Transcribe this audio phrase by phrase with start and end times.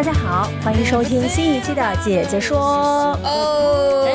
[0.00, 2.58] 大家好，欢迎收听新一期的《姐姐说》。
[3.22, 4.08] 哦，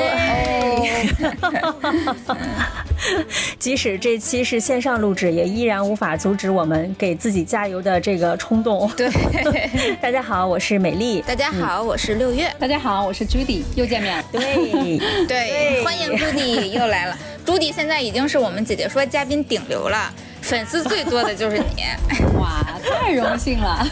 [3.60, 8.90] 即使这期是线上录制，也依然无法阻止我们给自己加油的这个冲动。
[8.98, 9.08] 对，
[10.02, 11.22] 大家好，我是美丽。
[11.22, 12.52] 大家好，我是六月。
[12.58, 14.24] 大家好，我是朱迪，又见面了。
[14.32, 17.16] 对对，欢迎朱迪又来了。
[17.46, 20.12] 朱迪现在已经是我们姐姐说嘉宾顶流了。
[20.46, 21.84] 粉丝最多的就是你，
[22.40, 23.84] 哇，太荣幸了！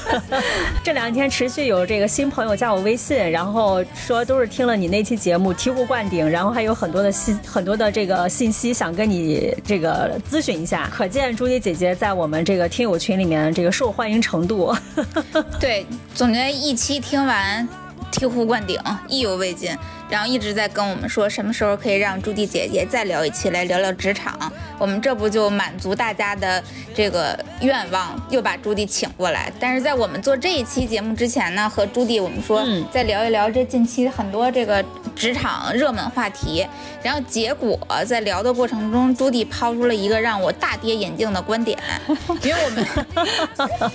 [0.84, 14.76] 这两天持续有这个新朋友加我微信，然后说都是听了你那期节目醍醐灌顶，然后还有很多的信很多的这个信息想跟你这个咨询一下，可见朱迪姐姐在我们这个听友群里面这个受欢迎程度。
[15.58, 17.66] 对，总觉得一期听完。
[18.10, 19.70] 醍醐灌顶，意犹未尽，
[20.08, 24.50] 然后一直在跟我们说什么时候可以让朱迪姐姐再聊一期来聊聊职场。
[24.78, 26.62] 我们这不就满足大家的
[26.94, 29.52] 这个愿望，又把朱迪请过来。
[29.58, 36.66] 但是在我们做这一期节目之前呢，和朱迪我们说再聊一聊这近期很多这个职场热门话题。
[37.02, 41.78] 然后结果在聊的过程中，朱迪抛出了一个让我大跌眼镜的观点，
[42.42, 43.90] 因为我们。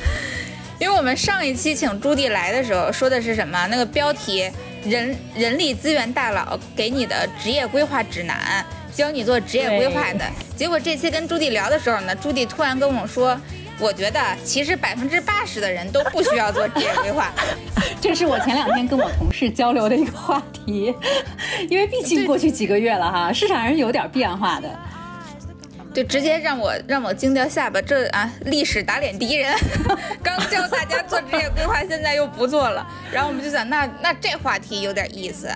[0.79, 3.65] 因为我们上一期请朱迪来的时候说的是什么？
[3.67, 4.51] 那个标题
[4.83, 8.65] “人人力资源大佬给你的职业规划指南”，
[8.95, 10.25] 教你做职业规划的。
[10.55, 13.39] 结果这期跟朱棣聊的时候呢，朱棣突然跟我说
[13.79, 17.31] ：“我觉得其实百分之八十的人都不需要做职业规划。
[17.99, 20.93] ”这是我前两天跟我同事交流的一个话题，
[21.69, 24.69] 因为毕竟过去几个月了哈，市场还是有点变化的。
[25.93, 29.55] 就直接让我让我惊掉下巴，这啊历史打脸敌人，
[30.23, 32.85] 刚教大家做职业规划，现在又不做了。
[33.11, 35.47] 然后我们就想，那那这话题有点意思。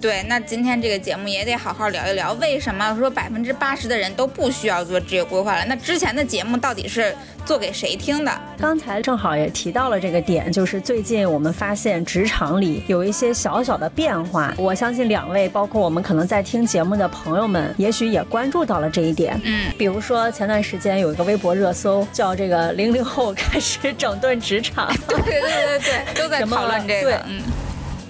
[0.00, 5.64] 对，那今天这个节目也得好好聊一聊，为什么说百分之八十的人都不需要做职业规划了？
[5.66, 7.14] 那之前的节目到底是
[7.44, 8.32] 做给谁听的？
[8.58, 14.52] 刚才正好也提到了这个点，就是最近我们发现职场里有一些小小的变化。
[14.58, 19.40] 我相信两位，包括我们可能在听节目的朋友们，也许也关注到了这一点。
[19.44, 24.92] 嗯，比如说前段时间有一个微博热搜，叫这个零零后开始整顿职场。
[25.08, 27.16] 对对对对对，都在讨论这个。
[27.26, 27.40] 嗯。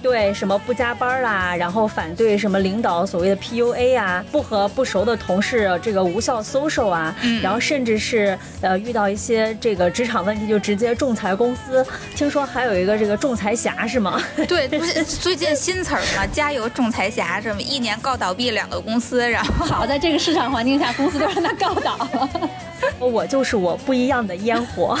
[0.07, 11.85] 对什么不加班啦，然后反对什么领导所谓的 PUA 啊，不和不熟的同事这个无效 social 啊，然后甚至是呃遇到一些这个职场问题就直接仲裁公司，
[12.15, 14.21] 听说还有一个这个仲裁侠是吗？
[14.47, 22.29] 对，不是 最近新词儿嘛，加油仲裁侠什么一年告倒闭两个公司，然后好在这个市场环境下，公司都让他告倒了。
[22.97, 24.97] 我就是我不一样的烟火。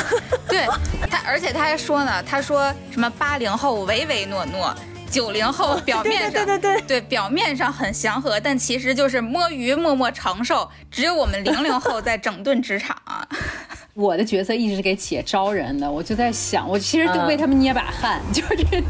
[0.49, 0.65] 对
[1.09, 4.75] 他，而且他还说呢，他说什么八零后唯唯诺诺。
[5.09, 10.69] 九零后表面上对对对对表面上很祥和，但其实就是摸鱼默默承受。
[10.91, 12.95] 只有我们零零后在整顿职场。
[13.93, 18.83] 我的角色一直是给企业招人的，我就在想，我其实都为他们捏把汗， 就是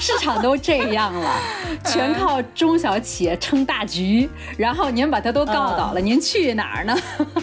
[0.00, 1.30] 市场都这样了，
[1.84, 6.96] 全靠中小企业撑大局，然后您把它都告倒了，您去哪儿呢？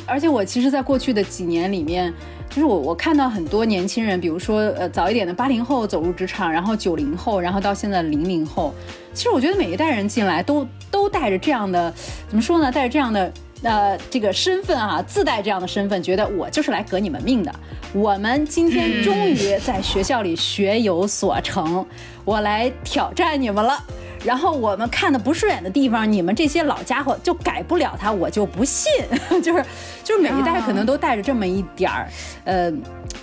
[0.07, 2.12] 而且我其实，在过去的几年里面。
[2.50, 8.74] 就是我，我看到很多年轻人，比如说，呃，早一点的八零后走入职场，然后九零后，然后到现在零零后。
[9.13, 11.94] 其实我觉得每一代人进来都都带着这样的，
[12.28, 12.72] 怎么说呢？
[12.72, 13.31] 带着这样的
[13.63, 17.54] 呃这个身份啊，自带这样的身份，觉得我就是来革你们命的。
[17.94, 21.86] 我们今天终于在学校里学有所成，
[22.25, 23.77] 我来挑战你们了。
[24.25, 28.92] 然后我们看的不顺眼的地方，你们这些老家伙就改不了它，我就不信。
[29.42, 29.64] 就是
[30.04, 32.10] 就是每一代可能都带着这么一点儿，
[32.44, 32.72] 呃，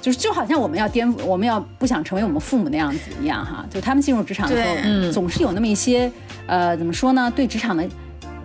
[0.01, 3.65] 就是就好像我们要颠覆，我们要不想成为我们父母那样子一样哈。
[3.69, 6.11] 就他们进入职场以后，总是有那么一些，
[6.47, 7.33] 呃，怎么说呢？
[7.35, 7.85] 对职场的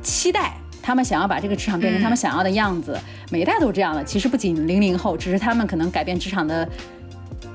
[0.01, 2.99] 期待，他们想要把这个职场变成他们想要的样子。
[3.31, 4.03] 每一代都是这样的。
[4.03, 6.67] 其实不仅零零后，只是他们可能改变职场的。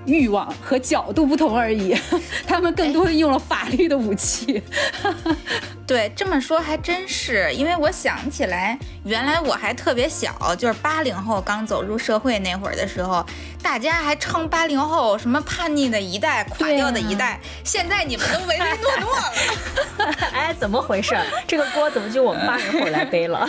[0.06, 1.96] 欲望和角度不同而已，
[2.46, 4.62] 他们更多的用了法律的武器。
[5.86, 13.24] 对，这么说还真是，因为我想起来，原来我还特别小，就是八零后刚走入社会那会儿的时候，
[13.62, 17.38] 大家还称八零后什么叛逆的一代、垮掉的一代。
[17.62, 21.14] 现在你们都唯唯诺诺了，哎，怎么回事？
[21.46, 23.46] 这个锅怎么就我们八零后来背了？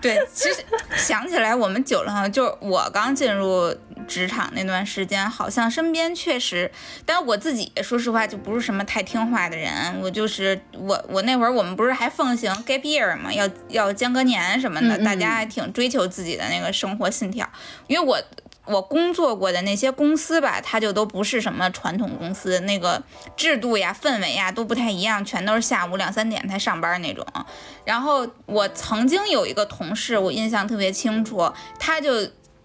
[0.00, 0.64] 对，其实
[0.96, 3.74] 想起来，我们九零后，就是我刚进入。
[4.08, 6.70] 职场那段时间，好像身边确实，
[7.04, 9.70] 但我自己说实话就不是什么太听话的人。
[10.00, 17.48] 我就是我，我那会儿我们不是还奉行 gap year 嘛，要要间隔年什么的，大家还挺追求自己的那个生活信条。
[17.86, 18.20] 因为我
[18.64, 23.02] 我工作过的那些公司吧，它就都不是什么传统公司，那个
[23.36, 27.24] 制度呀、氛围呀都不太一样，全都是下午两三点才上班那种。
[27.84, 32.10] 然后我曾经有一个同事，我印象特别清楚，他就。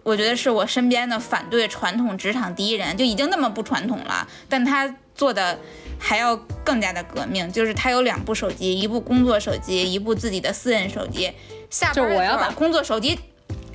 [0.04, 5.60] 我觉得是我身边的反对传统职场第一人，就已经那么不传统了，但他做的
[6.00, 11.32] 还要更加的革命，就是他有两部手机，一部工作手机，一部自己的私人手机。
[11.70, 13.20] 下班我要把工作手机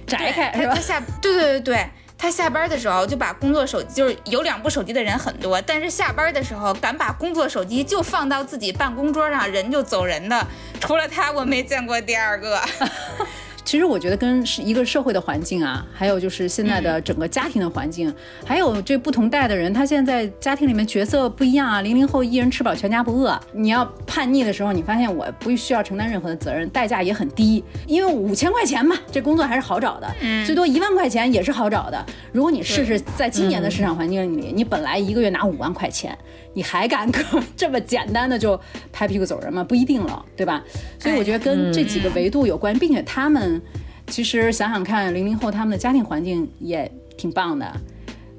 [0.06, 0.74] 摘开，是吧？
[0.74, 10.44] 他下对对对对，他下班的时候就把工作手机，就是有两部手机的人很多，但是下班的时候敢把工作手机就放到自己办公桌上，人就走人的，
[10.80, 12.60] 除了他，我没见过第二个。
[13.66, 18.14] 其实我觉得跟是一个社会的环境啊，还有就是现在的整个家庭的环境，
[18.44, 21.80] 还有这不同代的人，他现在家庭里面角色不一样啊。
[21.82, 30.06] 零零后一人吃饱全家不饿，你要叛逆的时候，你发现我不需要承担任何的责任，代价也很低，因为五千块钱嘛，这工作还是好找的，
[30.46, 32.06] 最多一万块钱也是好找的。
[32.30, 36.16] 如果你试试在今年的市场环境里，你本来一个月拿五万块钱。
[36.56, 38.58] 你还敢可这么简单的就
[38.90, 39.62] 拍屁股走人吗？
[39.62, 40.64] 不一定了，对吧？
[40.98, 43.60] 所以我觉得跟这几个维度有关，并且他们
[44.06, 47.70] 其实想想看，零零后他们的家庭环境也挺棒的，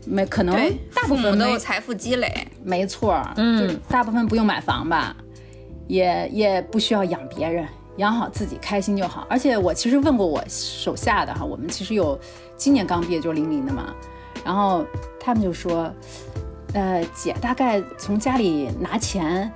[0.08, 0.56] 没可能
[0.96, 5.16] 大部分都有财富积累，没错，嗯，大部分不用买房吧，
[5.86, 7.68] 也也不需要养别人，
[7.98, 9.28] 养好自己开心就好。
[9.30, 12.20] 而且我其实问过我手下的哈，我们其实有
[12.56, 13.94] 今年刚毕业就零零的嘛，
[14.44, 14.84] 然后
[15.20, 15.94] 他们就说。
[16.78, 19.52] 呃，姐大概从家里拿钱，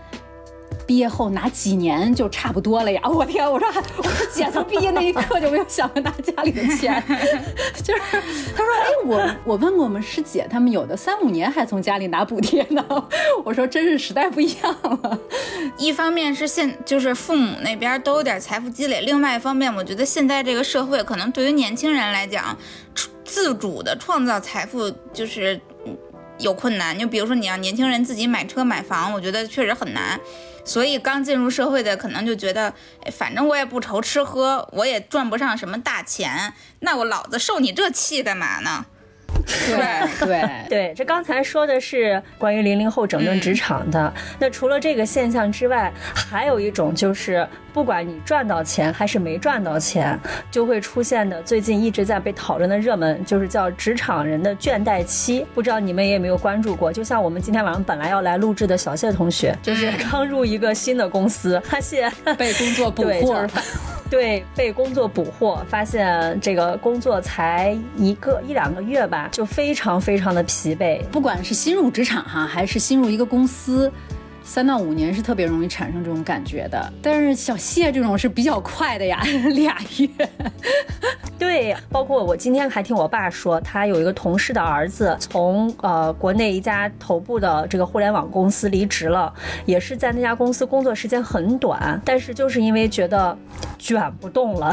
[0.87, 2.99] 毕业后拿几年就差不多了呀！
[3.03, 7.03] 我天，我说我说姐从毕业那一刻就没有想过拿家里的钱，
[7.83, 8.01] 就是
[8.55, 12.83] 他说哎，我我问过我们师姐，他们有的三五年还从家里拿补贴呢。
[13.45, 15.19] 我说真是时代不一样了。
[15.77, 22.57] 一方面是现就是父母那边都有点财富积累，另外一方面我觉得现在这个社会可能对于年轻人来讲，
[23.23, 25.61] 自主的创造财富就是。
[26.41, 30.19] 有困难，就比如说你要年轻人自己买车买房，我觉得确实很难。
[30.63, 32.73] 所以刚进入社会的可能就觉得，
[33.11, 38.85] 反正我也不愁吃喝，我也赚不上什么大钱，那我老子受你这气干嘛呢？
[39.45, 44.13] 对对对，这刚才说的是关于零零后整顿职场的。
[44.39, 50.17] 那除了这个现象之外，还有一种就是，不管你赚到钱还是没赚到钱，
[50.49, 55.45] 就会出现的最近一直在被讨论的热门，就是叫职场人的倦怠期。
[55.53, 56.91] 不知道你们也没有关注过？
[56.91, 63.45] 就像我们今天晚上本来要来录制的小谢同学，就是刚入一个新的公司，发现 被工作捕获。
[64.11, 71.03] 对，被工作捕获，发现这个工作才一个一两个月吧，就非常非常的疲惫。
[71.11, 73.91] 不管是新入职场哈，还是新入一个公司。
[74.43, 79.21] 三到五年是特别容易产生这种感觉的，但是小谢这种是比较快的呀，
[79.55, 80.09] 俩月。
[81.37, 89.33] 对，包括我今天还听我爸说，他有一个同事的儿子从呃国内一家头部的这个互联网公司离职了，
[89.65, 93.35] 也是在那家公司工作时间很短，但是就是因为觉得
[93.79, 94.71] 卷不动了，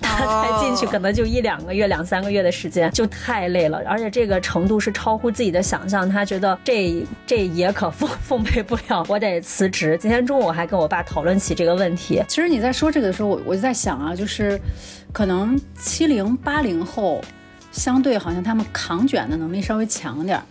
[0.00, 8.95] 他才进去，可能就一两个月、两三个月的时间，就太累了，而且这个程度是超乎自己的想象，他觉得这这也可奉奉陪不了。
[9.08, 9.96] 我得辞职。
[10.00, 12.22] 今天中午还跟我爸讨论起这个问题。
[12.28, 14.60] 其实你在说这个的时候，我我就在想啊，就是
[15.12, 17.20] 可能七零八零后
[17.72, 20.44] 相对好像他们扛卷的能力稍微强点儿，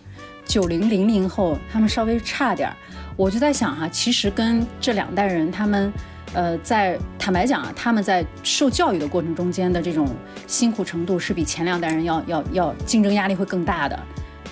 [0.44, 2.76] 九零零零后他们稍微差点儿。
[3.16, 5.92] 我就在想哈，其实跟这两代人他们，
[6.34, 10.06] 呃，在坦白讲啊，他们在受教育的过程中间的这种
[10.46, 13.98] 辛苦程度是比前两代人要要要竞争压力会更大的，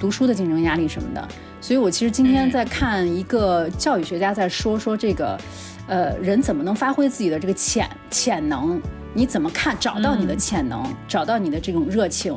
[0.00, 1.28] 读书的竞争压力什么的。
[1.64, 5.35] 所以，我其实今天在看一个教育学家在说说这个，
[5.87, 8.78] 呃，人怎么能发挥自己的这个潜潜能？
[9.14, 9.75] 你怎么看？
[9.80, 12.37] 找到你的潜能，找到你的这种热情，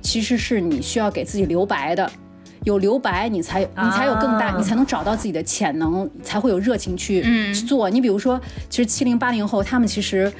[0.00, 2.08] 其实是你需要给自己留白的。
[2.62, 7.20] 有留白，你才你才有更大，你才能找到自己的潜能，才会有热情去
[7.52, 7.90] 去做。
[7.90, 10.32] 你比如说，其实七零八零后他们其实，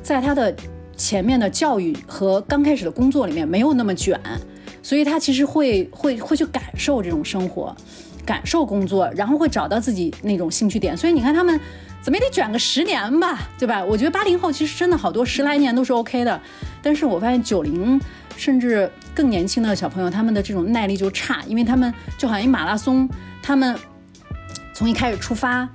[0.00, 0.54] 在他的
[0.96, 4.20] 前面的教育和刚开始的工作里面没有那么卷。
[4.84, 7.74] 所以他其实会会会去感受这种生活，
[8.26, 10.94] 感受工作，然后会找到自己那种兴趣点。
[10.94, 11.58] 所以你看他们
[12.02, 13.82] 怎么也得卷个十年吧，对吧？
[13.82, 16.38] 我觉得八零后其实真的好多十来年都是 OK 的，
[16.82, 17.98] 但是我发现九零
[18.36, 23.08] 甚至更年轻的小朋友，他们的这种耐力就差，因为他们就好像一马拉松，
[23.42, 23.74] 他们
[24.74, 25.66] 从一开始出发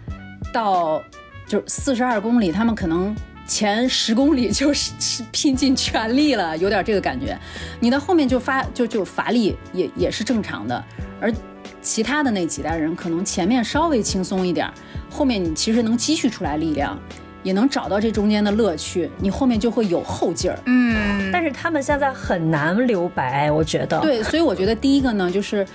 [0.54, 1.01] 到
[1.48, 3.16] 就是四十二公里，他们可能。
[3.50, 4.91] 前十公里就是
[5.32, 7.38] 拼尽全力了，有点这个感觉。
[7.79, 10.86] 你到后面就发就就乏力，也也是正常的。
[11.20, 11.34] 而
[11.82, 14.72] 其他的那几代人，可能前面稍微轻松一点，
[15.10, 16.98] 后面你其实能积蓄出来力量，
[17.41, 20.60] 也能找到这中间的乐趣，你后面就会有后劲儿。
[20.68, 24.00] 嗯，但是他们现在很难留白，我觉得。
[24.00, 25.65] 对，所以我觉得第一个呢，就是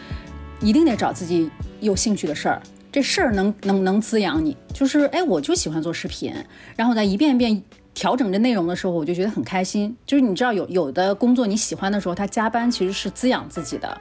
[0.60, 1.50] 一定得找自己
[1.80, 2.62] 有兴趣的事儿。
[2.94, 6.32] 这事儿能能能滋养你，就是哎，我就喜欢做视频，
[6.76, 7.60] 然后在一遍一遍
[7.92, 9.96] 调整这内容的时候，我就觉得很开心。
[10.06, 14.00] 就是你知道，有有的工作你喜欢的时候，他加班其实是滋养自己的。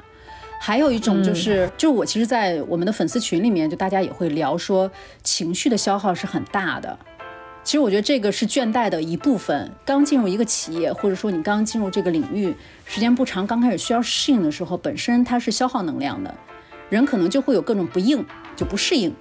[0.59, 4.91] 还有一种就是，就我其实，在我们的粉丝群里面，就大家也会聊说，
[5.23, 6.95] 情绪的消耗是很大的。
[7.63, 9.71] 其实我觉得这个是倦怠的一部分。
[9.83, 16.31] 刚进入一个企业，或者说你刚进入这个领域，时间不长，刚开始需要适应的时候，本身它是消耗能量的。
[16.89, 18.23] 人可能就会有各种不应，
[18.55, 19.13] 就不适应。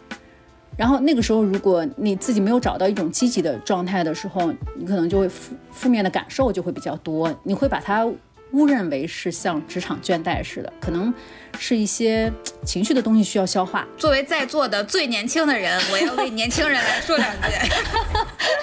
[0.76, 8.04] 然后那个时候，如果你自己没有找到一种积极的状态的时候，你可能就会负负面的感受就会比较多，你会把它
[8.52, 11.12] 误认为是像职场倦怠似的，可能。
[11.59, 12.32] 是一些
[12.64, 13.87] 情绪的东西需要消化。
[13.97, 17.49] 作为在座的最年轻的人，我要为年轻人来说两句。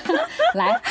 [0.56, 0.82] 来，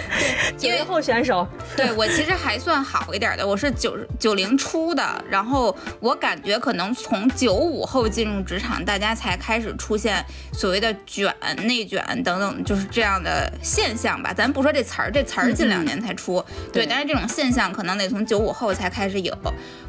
[0.58, 10.22] 九零后选手，对我其实还算好一点的，我是九九零初的，然后我感觉可能从九五后进入职场，大家才开始出现
[10.52, 14.34] 所谓的卷、内卷等等，就是这样的现象吧。
[14.34, 19.34] 咱不说这词儿，这词儿近两年才出，对，但是这种现象可能得从九五后才开始有。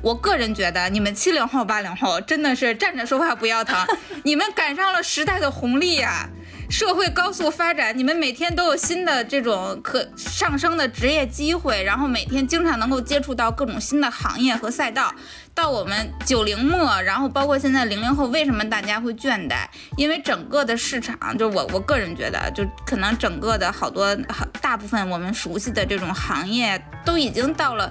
[0.01, 1.56] 我个人觉得，你们七零后。
[1.63, 3.77] 八零后真的是站着说话不腰疼，
[4.23, 6.29] 你们赶上了时代的红利呀！
[6.69, 15.13] 社会高速发展，你们每天都有新的这种可上升的职业机会，然后每天经常能够接触到各种新的行业和赛道。
[15.55, 19.65] 到我们九零末，然后包括现在零零后，为什么大家会倦怠？
[19.95, 24.13] 因为整个的市场，就我我个人觉得，就可能整个的好多
[24.61, 27.89] 大部分我们熟悉的这种行业都已经到了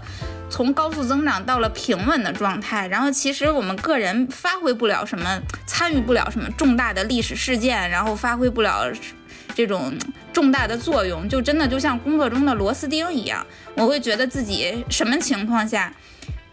[0.48, 2.86] 从高速增长到了平稳的状态。
[2.88, 8.90] 然后其实我们个人发挥不了什么，参与不了什么重大的历史事件，然后发挥不了
[9.54, 9.92] 这种
[10.32, 13.46] 重大的作用，就真的就像工作中的螺丝钉一样。
[13.74, 15.92] 我会觉得自己什么情况下？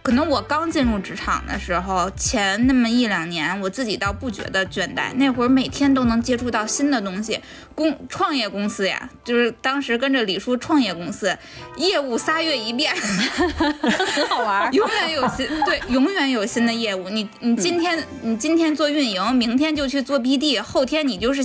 [0.04, 5.14] 可能我刚进入职场的时候，前那么一两年，我自己倒不觉得倦怠。
[5.16, 7.40] 那会儿每天都能接触到新的东西，
[7.74, 11.36] 公创业公司呀，就是当时跟着李叔创业公司，
[11.78, 17.08] 业务仨月一变，很 好玩，永远有新对，永远有新的业务。
[17.08, 21.42] 你你今天你今天做运营，明天就去做 BD，后天你就是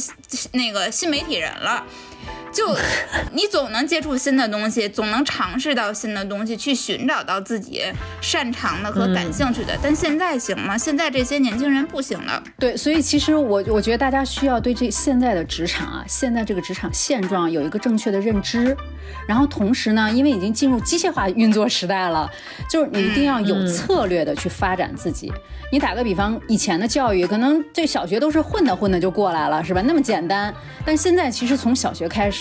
[0.50, 1.84] 那个新媒体人了。
[2.52, 2.76] 就
[3.32, 7.82] 你总能接触新的东西，总能尝试到新的东西，去寻找到自己
[8.20, 9.76] 擅长的和感兴趣的。
[9.82, 10.76] 但现在行吗？
[10.76, 12.42] 现在这些年轻人不行了。
[12.58, 18.76] 对，所以其实我我觉得大家需要对这现在的职场啊，现在这个职场现状有一个正确的认知。
[19.26, 22.30] 然后同时呢，因为已经进入机械化运作时代了，
[22.68, 25.32] 就是你一定要有策略的去发展自己。
[25.70, 29.82] 你打个比方，以前的教育可能这小学都是混的混的就过来了，是吧？
[29.86, 30.54] 那么简单。
[30.84, 32.37] 但现在其实从小学开始，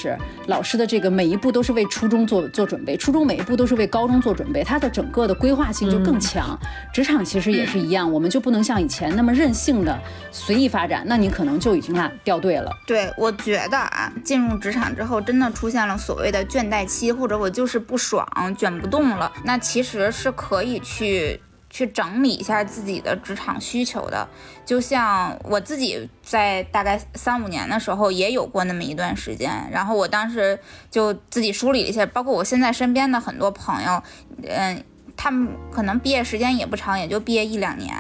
[0.48, 6.58] 老师的这个每一步都是为初中做做准备，初中每一步都是为高中做准备，它的整个的规划性就更强。
[6.94, 9.98] 职场其实也是一样，我们就不能像以前那么任性的
[10.32, 12.72] 随意发展，那你可能就已经啊掉队了。
[12.86, 18.27] 对，我觉得啊，进入职场之后，真的出现了所谓的倦怠期，或者我就是不爽，
[18.58, 21.39] 卷不动了，那其实是可以去。
[21.77, 24.27] 去整理一下自己的职场需求的，
[24.65, 30.57] 就像我自己在大概三五年的时候也有过那么一段时间，然后我当时
[30.89, 34.01] 就自己梳理了一下，包括我现在身边的很多朋友，
[34.48, 34.84] 嗯，
[35.15, 37.93] 他们可能毕业时间也不长，也就毕业一两年。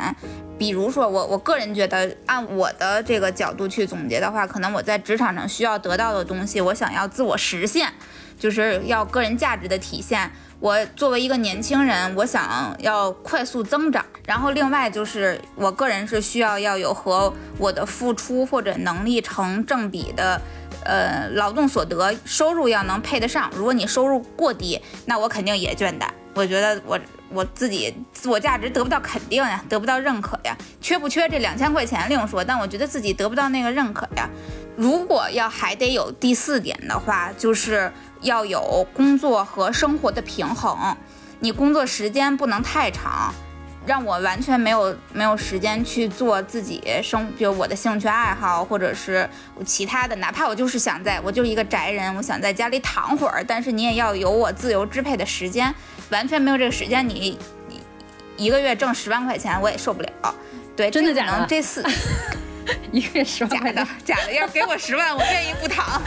[0.57, 7.93] 比如说我，我个人觉得，按我的这个角度去总结的话，可能我在职场上需要得到的东西，我想要自我实现，
[8.37, 10.31] 就是要个人价值的体现。
[10.59, 20.41] 我作为一个年轻人，我想要快速增长，然后另外就是我个人是需要要有和我的付出或者能力成正比的，
[20.83, 23.51] 呃，劳动所得收入要能配得上。
[23.55, 26.07] 如果你收入过低，那我肯定也倦怠。
[26.33, 30.57] 我觉得我我自己自我价值得不到肯定呀，得不到认可呀。
[30.81, 34.27] 缺不缺这两千块钱另说，但我觉得自己得不到那个认可呀。
[34.75, 37.91] 如果要还得有第四点的话，就是。
[38.27, 40.95] 要有工作和生活的平衡，
[41.39, 43.33] 你工作时间不能太长，
[43.85, 49.27] 让我完全没有没有时间去做自己生，比如我的兴趣爱好，或者是
[49.65, 55.73] 其他的，哪怕我就是想在，我就是一个宅人，我想在家里躺会儿，但是你也要有我自由支配的时间，
[56.09, 57.39] 完全没有这个时间，你
[58.35, 60.09] 一个月挣十万块钱我也受不了。
[60.75, 61.45] 对，真的假的？
[61.47, 61.83] 这四。
[62.91, 66.01] 一个月十万块钱，假的，要是给我十万，我愿意不躺。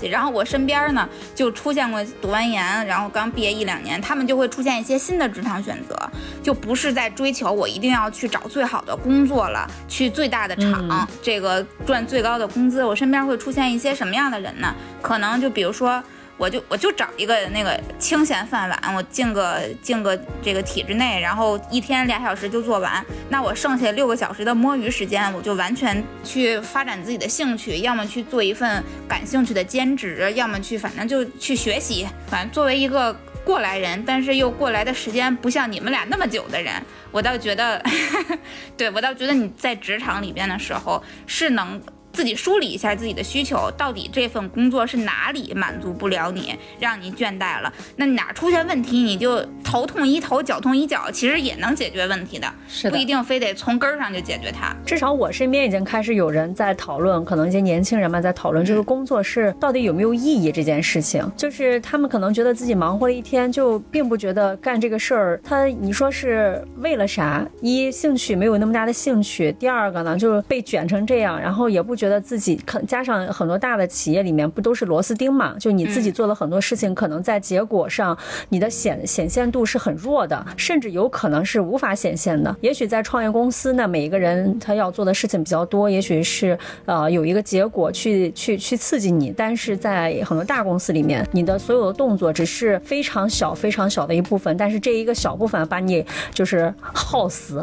[0.10, 5.96] 然后我身边呢，就出现过读完研，然后刚毕业一两年，他们就会出现一些新的职场选择，
[6.42, 12.84] 就不是在追求我一定要去找最好的工作了，去最大的厂，这个赚最高的工资。
[12.84, 14.74] 我身边会出现一些什么样的人呢？
[15.02, 16.02] 可能就比如说。
[16.38, 23.04] 我就我就找一个那个清闲饭碗，我进个进个这个体制内，然后一天俩小时就做完。
[23.28, 32.06] 那我剩下六个小时的摸鱼时间，我就完全去发展自己的兴趣，要么去做一份感兴趣的兼职，要么去反正就去学习。
[32.28, 33.12] 反正作为一个
[33.44, 36.72] 过来人，但是又过来的时间不像你们俩那么久的人，
[37.10, 37.82] 我倒觉得，
[38.78, 41.82] 对我倒觉得你在职场里边的时候是能。
[42.12, 47.72] 自己梳理一下自己的需求，到底这份工作是哪里满足不了你，让你倦怠了？
[47.96, 54.74] 那哪出现问题，你就头痛医头，脚痛医脚，其实也能解决问题的，是不一定非得从根儿上就解决它。
[54.84, 61.30] 至少我身边已经开始有人在讨论，可能一些年轻人嘛在讨论，这个工作是到底有没有意义这件事情。
[61.36, 67.46] 就是他们可能觉得自己忙活了一天，就并不觉得干这个事儿，他你说是为了啥？
[67.60, 72.08] 一兴趣没有那么大的兴趣，第二个呢，就是被卷成这样，然后也不觉。
[72.08, 75.54] 得自己可加上很多大的企业里面不都是螺丝钉嘛？
[75.60, 78.16] 就你自己做了很多事情，可能在结果上
[78.48, 82.56] 你的显显现度是很弱的，甚至有可能是无法显现的。
[82.62, 96.02] 也许在创业公司呢，每一个人他要做的事情比较多，也许是呃有一个结果去去去刺激你，但是在很多大公司里面，你的所有的动作只是非常小非常小的一部分，但是这一个小部分把你
[96.32, 97.62] 就是耗死，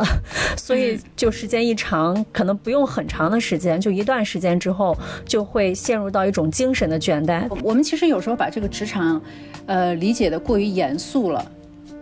[0.55, 4.39] 所以就时间一长，可能不用很长的时间，就一段时。
[4.39, 7.49] 间之后就会陷入到一种精神的倦怠。
[7.63, 9.21] 我们其实有时候把这个职场，
[9.65, 11.43] 呃，理解的过于严肃了。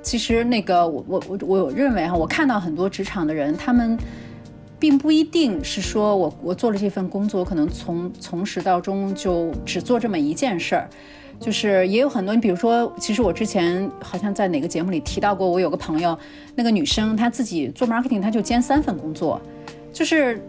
[0.01, 3.97] 其实那个我我我我认为哈，我看到很多职场的人，他们
[4.77, 10.89] 并不一定是说我我做了这份工作，可能从从始到终就只做这么一件事儿。
[11.39, 16.17] 就是也有很多，你比如说，其实我之前好像在哪个节目里提到过，我有个朋友，
[16.55, 19.41] 那个女生她自己做 marketing，她就兼三份工作，
[19.93, 20.41] 就是。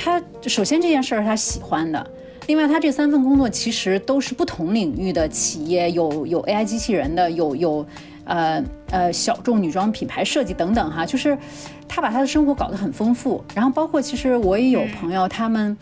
[0.00, 2.10] 他首先这件事儿他喜欢的，
[2.46, 7.84] 另外他这三份工作其实都是不同领域的企业，有有 AI 机器人的，有有，
[8.24, 11.36] 呃呃小众女装品牌设计等等哈，就是
[11.88, 13.44] 他把他的生活搞得很丰富。
[13.56, 15.76] 然后包括其实我也有朋友，他们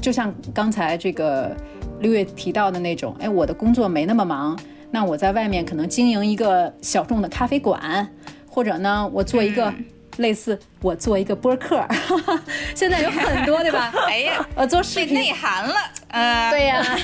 [0.00, 1.54] 就像刚才这个
[2.00, 4.58] 六月提到的那种，哎，我的工作没那么忙，
[4.90, 8.08] 那我在外面可能经营一个小众的咖啡馆，
[8.48, 9.70] 或者呢，我做一个。
[10.18, 11.84] 类似我做一个播客，
[12.74, 13.92] 现在有很多对吧？
[14.06, 15.74] 哎呀，我，做视频内涵了，
[16.08, 16.98] 呃，对呀，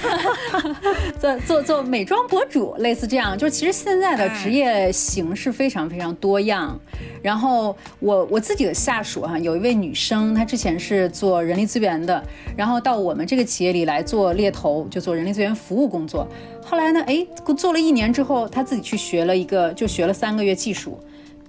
[1.18, 6.78] 做做做美妆博主，类似这样，就是其实现在的职业形式非常非常多样。
[7.22, 12.22] 然后我我自己的下属哈，有一位女生，她之前是做人力资源的，
[12.56, 16.28] 然后到我们这个企业里来做猎头，就做人力资源服务工作。
[16.64, 21.00] 后来呢，哎，做了一年之后，她自己去学了一个，就学了三个月技术。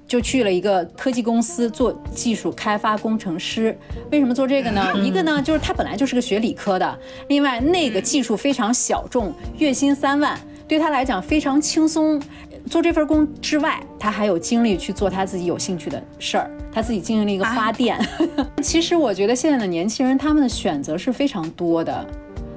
[0.08, 3.78] 就去了一个科技公司做技术开发工程师。
[4.12, 4.94] 为什么做这个呢？
[5.04, 12.22] 一个呢，就是他本来就是个学理科的；另外，那个技术非常小众，月薪三万，对他来讲非常轻松。
[12.68, 16.50] 做这份工之外，他还有精力去做他自己有兴趣的事儿。
[16.72, 17.96] 他自己经营了一个花店。
[18.64, 22.04] 其实我觉得现在的年轻人他们的选择是非常多的，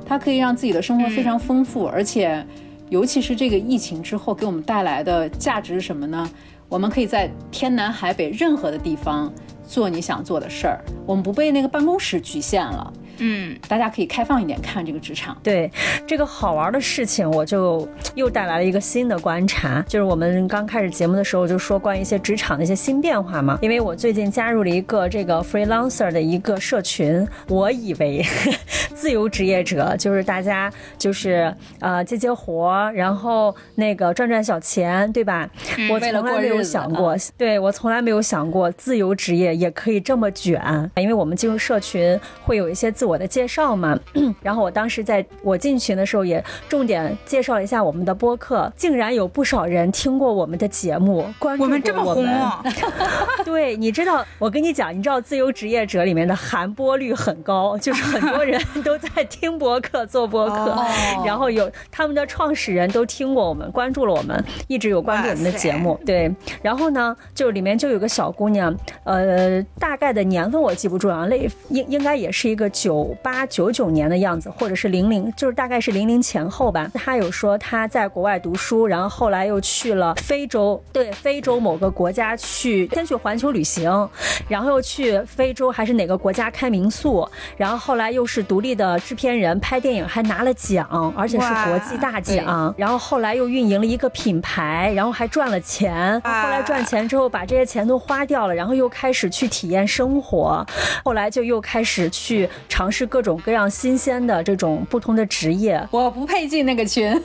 [0.07, 2.43] 他可以让自己的生活非常丰富，而且，
[2.89, 6.27] 尤其是这个疫情之后给我们带来的价值是什么呢？
[6.69, 9.33] 我们可以在天南海北任何的地方
[9.69, 12.93] 做你想做的事儿，我们不被那个办公室局限了。
[13.21, 15.37] 嗯，大家可以开放一点看这个职场。
[15.43, 15.69] 对
[16.07, 23.59] 这个好玩的事情，我就又带来了一个新的观察，就是我们刚开始节目的时候就说关于一些职场的一些新变化嘛。
[23.61, 28.25] 因为我最近加入了一个这个 freelancer 的一个社群，我以为
[28.95, 35.51] 自由职业者就是大家就是呃接接活，然后那个赚赚小钱，对吧？
[35.91, 43.99] 我从来没有想过，对我从来没有想过自由职业也可以这么卷，因为我们进入社群会有一些自我的介绍嘛。
[44.41, 51.83] 然后我当时在我进群的时候也重点介绍了一下我们的播客，竟然有不少人听过我们的节目，关注我们。
[51.89, 52.63] 这么红啊！
[53.47, 60.77] 对，你知道，我跟你讲，你知道自由职业者里面的含播率很高，就是很多人都在听播客、做播客，
[61.25, 65.99] 然后有他们的创始人都听过我们，关注了我们，一直有关注我们的节目。
[66.05, 69.48] 对，然后呢，就里面就有个小姑娘，呃，
[69.79, 76.91] 大概的年份我记不住啊，类应应该也是一个九八九九年的样子，或者是零零，就是大概是零零前后吧。
[76.95, 84.09] 他有说他在国外读书，然后后来又去了非洲，对，非洲某个国家去先去环球旅行，
[84.49, 92.75] 然后又去非洲还是哪个国家开民宿，然后后来又是独立的制片人，拍电影还拿了奖，而且是国际大奖。
[92.77, 96.21] 然后后来又运营了一个品牌，然后还赚了钱。
[96.21, 100.67] 后来赚钱之后把这些钱都花掉了，然后又开始去去体验生活，
[101.05, 105.87] 后来就又开始去尝试各种各样新鲜的这种不同的职业。
[105.93, 107.23] 我不配进那个群，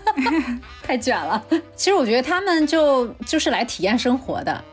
[0.84, 1.42] 太卷了。
[1.74, 4.64] 其实我觉得他们就就是来体验生活的。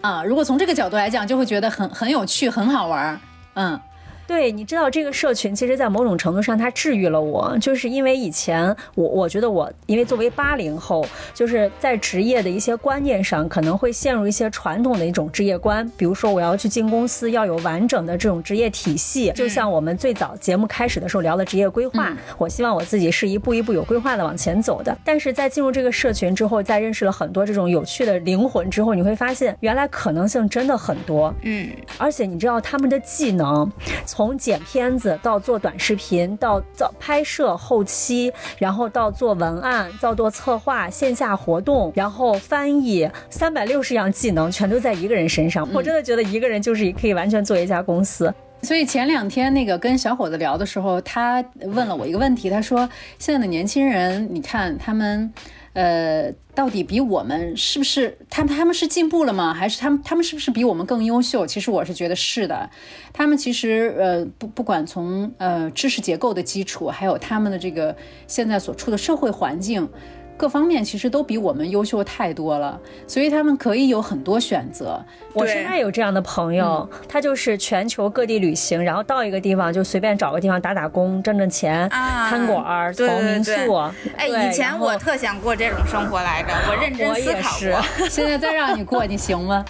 [0.00, 3.20] 啊，如果从这个角度来讲，就会觉得很很有趣，很好玩儿，
[3.54, 3.78] 嗯。
[4.26, 24.96] 对，你知道这个社群，其实，在某种程度上，它治愈了我，就是因为以前我，我觉得我，因为作为八零后，就是在职业的一些观念上，可能会陷入一些传统的一种职业观，比如说我要去进公司，要有完整的这种职业体系，就像我们最早节目开始的时候聊的职业规划，我希望我自己是一步一步有规划的往前走的。
[25.04, 33.70] 但是在进入这个社群之后，在认识了很多这种有趣的灵魂之后，你会发现，原来可能性真的很多，嗯，而且你知道他们的技能。
[34.14, 45.68] 从剪片子到做短视频，到造拍摄后期，然后到做文案，到做策划、线下活动，然后翻译，三百六十样技能全都在一个人身上。
[45.74, 48.32] 我真的觉得一个人就是可以完全做一家公司。
[48.62, 55.28] 所以前两天那个跟小伙子聊的时候，他问了我一个问题，他说：“现在的年轻人，你看他们。”
[55.74, 59.52] 呃，到底比我们是不是他们他们是进步了吗？
[59.52, 61.46] 还是他们他们是不是比我们更优秀？
[61.46, 62.70] 其实我是觉得是的，
[63.12, 67.94] 他们其实呃不不管从呃知识结构的基础，还有他们的这个
[68.26, 69.88] 现在所处的社会环境。
[70.36, 75.00] 各方面其实都比我们优秀太多了，所以他们可以有很多选择。
[75.32, 83.74] 我身边有这样的朋友，他就是全球各地旅行，然后到一个地方就随便找个地方打打工，挣挣钱，啊餐馆、从民宿。
[84.16, 87.82] 哎，以前我特想过这种生活来着，我认真思考过。
[88.10, 89.64] 现在再让你过，你行吗？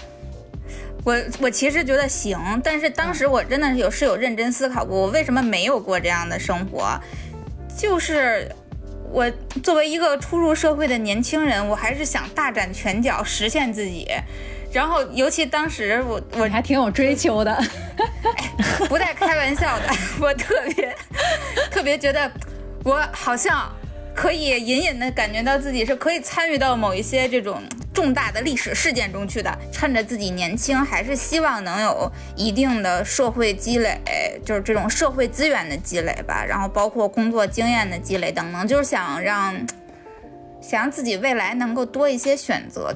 [1.05, 6.99] 我我其实觉得行，但是当时我真的是有是有认真思考过，我为什么没有过这样的生活，
[7.77, 8.51] 就是。
[9.15, 9.31] 我
[9.63, 14.09] 作为一个初入社会的年轻人，我还是想大展拳脚，实现自己。
[14.73, 17.57] 然后，尤其当时我我还挺有追求的，
[18.91, 19.87] 不带开玩笑的，
[20.21, 20.97] 我特别
[21.71, 22.29] 特别觉得
[22.83, 23.71] 我好像。
[24.17, 27.61] 可以隐隐的感觉到自己是可以参与到某一些这种
[27.95, 29.57] 重大的历史事件中去的。
[29.73, 33.99] 趁着自己年轻，还是希望能有一定的社会积累，
[34.45, 36.45] 就是这种社会资源的积累吧。
[36.45, 39.55] 然后包括工作经验的积累等等，就是想让
[40.61, 42.95] 想让自己未来能够多一些选择。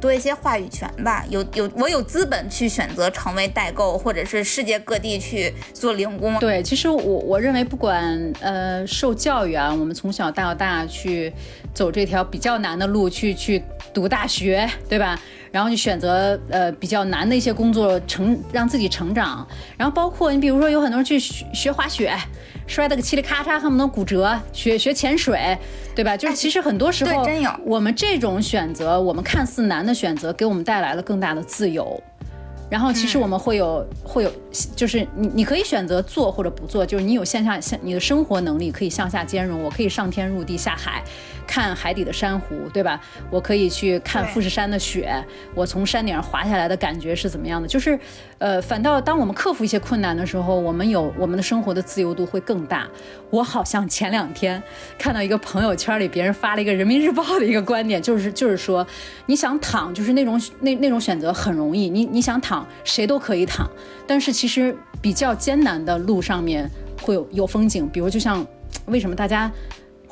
[0.00, 6.38] 多一些话语权吧，有有我有资本去选择成为代购，或者是世界各地去做零工。
[6.38, 11.32] 对，其实我我认为不管呃受教育啊，我们从小到大去
[11.74, 15.20] 走这条比较难的路，去去读大学，对吧？
[15.52, 19.46] 然后你选择呃比较难的一些工作，成让自己成长。
[19.76, 22.16] 然后包括你比如说有很多人去学学滑雪。
[22.70, 24.40] 摔得个嘁里咔嚓，恨不得骨折。
[24.52, 25.58] 学学潜水，
[25.94, 26.16] 对吧？
[26.16, 27.24] 就是其实很多时候，
[27.64, 32.00] 我们这种选择，我们看似难的选择，给我们带来了更大的自由。
[32.70, 34.32] 然后其实我们会有会有，
[34.76, 41.02] 就是你你可以选择做或者不做，就是你有线下向你的生活能力可以向下兼容，我可以上天入地下海。
[41.50, 43.00] 看海底的珊瑚，对吧？
[43.28, 45.12] 我可以去看富士山的雪，
[45.52, 47.66] 我从山顶上滑下来的感觉是怎么样的？
[47.66, 47.98] 就是，
[48.38, 52.86] 呃，反倒当我们克服一些困难的时候，我们有我们的生活的自由度会更大。
[53.30, 54.62] 我好像前两天
[54.96, 58.86] 看到一个朋友圈里别人发了一个人民日报的一个观点，就是就是说，
[59.26, 63.68] 你想躺，就是那种那那种选择很容易，你你想躺，谁都可以躺，
[64.06, 66.70] 但是其实比较艰难的路上面
[67.02, 68.46] 会有有风景，比如就像
[68.86, 69.50] 为什么大家。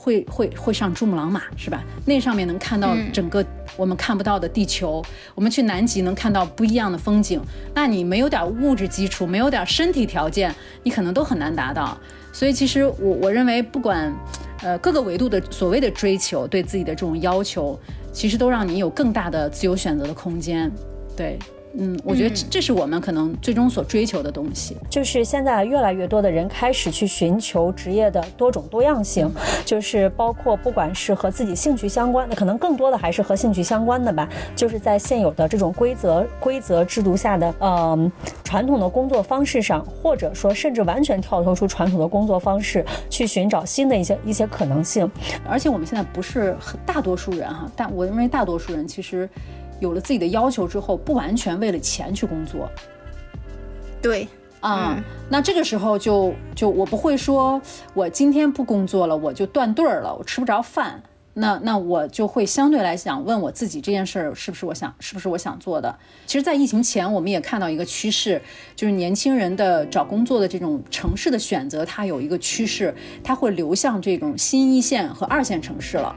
[0.00, 1.82] 会会会上珠穆朗玛是吧？
[2.06, 3.44] 那上面能看到整个
[3.76, 5.04] 我们看不到的地球。
[5.34, 7.40] 我们去南极能看到不一样的风景。
[7.74, 11.98] 那你没有点物质基础，没有点身体条件，你可能都很难达到。
[12.32, 14.14] 所以其实我我认为，不管
[14.62, 17.78] 呃各个维度的所谓的追求，对自己的这种要求，
[18.12, 20.70] 其实都让你有更大的自由选择的空间。
[21.16, 21.36] 对，
[21.74, 24.76] 嗯，我觉得这这是我们可能最终所追求的东西。
[24.88, 29.30] 就是现在越来越多的人开始去寻求职业的多种多样性，
[29.64, 34.28] 就是包括不管是和自己兴趣相关的，可能更多的还是和兴趣相关的吧。
[34.56, 45.08] 就是在现有的这种规则规则制度下的，呃，传统的工作方式上，或者说甚至完全跳脱出传统的工作方式，去寻找新的一些一些可能性。
[45.48, 49.28] 而且我们现在不是很大多数人哈，但我认为大多数人其实。
[49.80, 52.68] 有了自己的要求之后，不完全为了钱去工作，
[54.02, 54.26] 对
[54.60, 57.60] 啊，那这个时候就就我不会说，
[57.94, 61.00] 我今天不工作了，我就断队儿了，我吃不着饭，
[61.34, 65.96] 那那我就会相对来讲问我自己这件事儿是不是我想是不是我想做的。
[66.26, 68.42] 其实，在疫情前，我们也看到一个趋势，
[68.74, 76.16] 就是年轻人的找工作的这种城市的选择，它有一个趋势，它会流向这种新一线和二线城市了。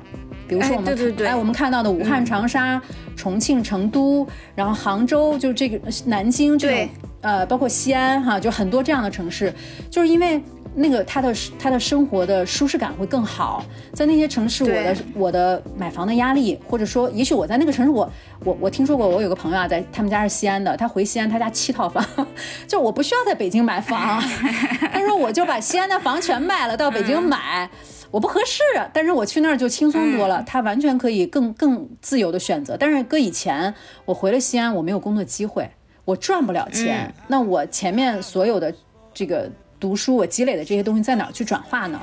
[0.51, 2.81] 比如说我们哎，我们看到的武汉、长沙、
[3.15, 6.89] 重庆、成都，然后杭州，就是这个南京这种，
[7.21, 9.53] 呃，包括西安哈，就很多这样的城市，
[9.89, 10.43] 就是因为
[10.75, 18.11] 那个他的他的生活的舒适感会更好，在那些城市，我的我的买房的压力，或者说，也许我在那个城市，我
[18.43, 22.05] 我我听说过，我有个朋友啊，在他们家是西安的，他回西安，他家七套房，
[22.67, 24.21] 就我不需要在北京买房，
[24.91, 27.69] 他说我就把西安的房全卖了，到北京买。
[28.11, 28.61] 我不合适，
[28.93, 30.43] 但是我去那儿就轻松多了。
[30.45, 32.75] 他完全可以更更自由的选择。
[32.77, 33.73] 但是搁以前，
[34.05, 35.69] 我回了西安，我没有工作机会，
[36.03, 37.13] 我赚不了钱。
[37.27, 38.73] 那我前面所有的
[39.13, 41.99] 这个读书，我积累的这些东西在哪儿去转化呢？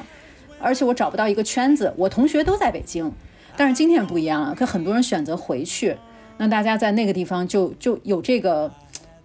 [0.58, 1.92] 而且我找不到一个圈子。
[1.96, 3.12] 我同学都在北京，
[3.56, 5.94] 但是今天不一样了，可很多人选择回去。
[6.38, 8.72] 那大家在那个地方就就有这个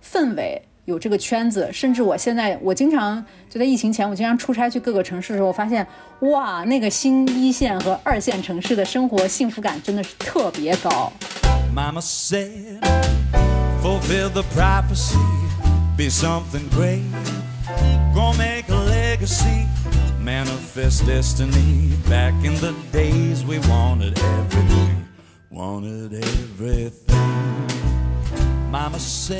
[0.03, 0.61] 氛围。
[0.85, 5.85] 有这个圈子，甚至我现在我经常就在疫情前，我经常出差去各个城市的时候，我发现
[6.19, 11.11] 哇，那个新一线和二线城市的生活幸福感真的是特别高。
[11.73, 12.79] Mama said,
[13.81, 15.17] fulfill the prophecy,
[15.97, 17.01] be something great,
[18.13, 19.65] go make a legacy,
[20.21, 21.93] manifest destiny.
[22.09, 25.05] Back in the days we wanted everything,
[25.49, 26.93] wanted everything.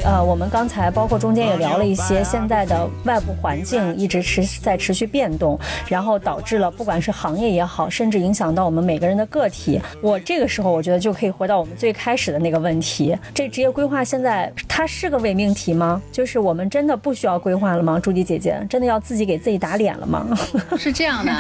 [0.03, 9.81] 呃，我们刚才包括中间也聊了一些，现在的外部环境一直持在持续变动，然后导致了不管是行业也好，甚至影响到我们每个人的个体。
[10.01, 15.99] 我这个时候我觉得就可以回到我们最开始的那个问题：这职业规划现在它是个伪命题吗？
[16.11, 17.99] 就是我们真的不需要规划了吗？
[17.99, 20.27] 朱迪姐姐，真的要自己给自己打脸了吗？
[20.77, 21.33] 是这样的，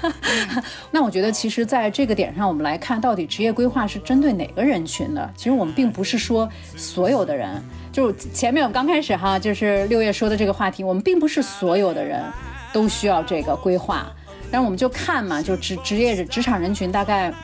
[0.90, 5.30] 那我觉得其实在这个点上，我们来看到底职业规划是针对哪个人群的？
[5.36, 7.60] 其实我们并不是说所所有的人，
[7.90, 12.22] 就是前面我刚开始哈，就是六月说的这个话题，我们并不是所有的人
[12.72, 14.06] 都需要这个规划，
[14.52, 17.34] 但是我们就看嘛，就职职业职场人群大概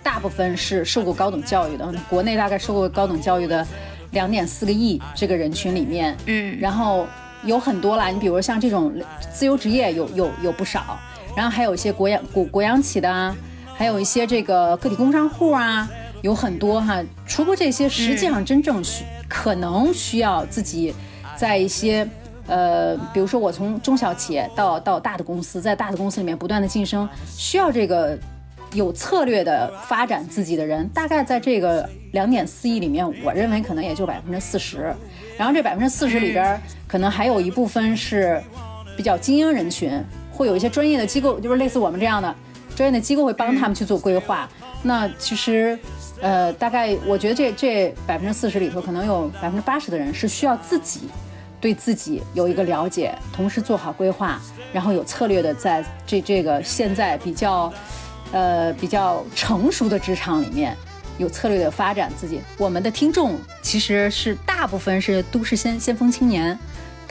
[0.00, 3.66] 大部分是受过高等教育的，国内大概受过高等教育的
[4.12, 7.04] 两点四个亿这个人群里面，嗯，然后
[7.42, 8.94] 有很多啦，你比如像这种
[9.34, 10.96] 自由职业有有有不少，
[11.36, 13.36] 然后还有一些国央国国央企的啊，
[13.74, 15.88] 还有一些这个个体工商户啊。
[16.22, 20.94] 有很多哈，除过这些，实际上真正需可能需要自己
[21.36, 22.08] 在一些
[22.46, 28.18] 呃，比如说我从中小企业到到大的公司，在大的公司里面不断的晋升，需要这个
[28.72, 34.94] 有策略的发展自己的人，大概在这个两点四亿里面，我认为可能也就百分之四十。
[35.36, 38.40] 然后这百分之四十里边，可能还有一部分是
[38.96, 42.32] 比较精英人群，会有一些专业的机构，就是类似我们这样的
[42.74, 44.48] 专业的机构会帮他们去做规划。
[44.82, 45.78] 那其实。
[46.20, 51.08] 呃，大概我觉得这这百分之四十里头，可能有百分之八十的人是需要自己
[51.60, 54.40] 对自己有一个了解，同时做好规划，
[54.72, 57.72] 然后有策略的在这这个现在比较
[58.30, 60.76] 呃比较成熟的职场里面
[61.18, 62.40] 有策略的发展自己。
[62.56, 66.56] 我们的听众其实是大部分是都市先先锋青年。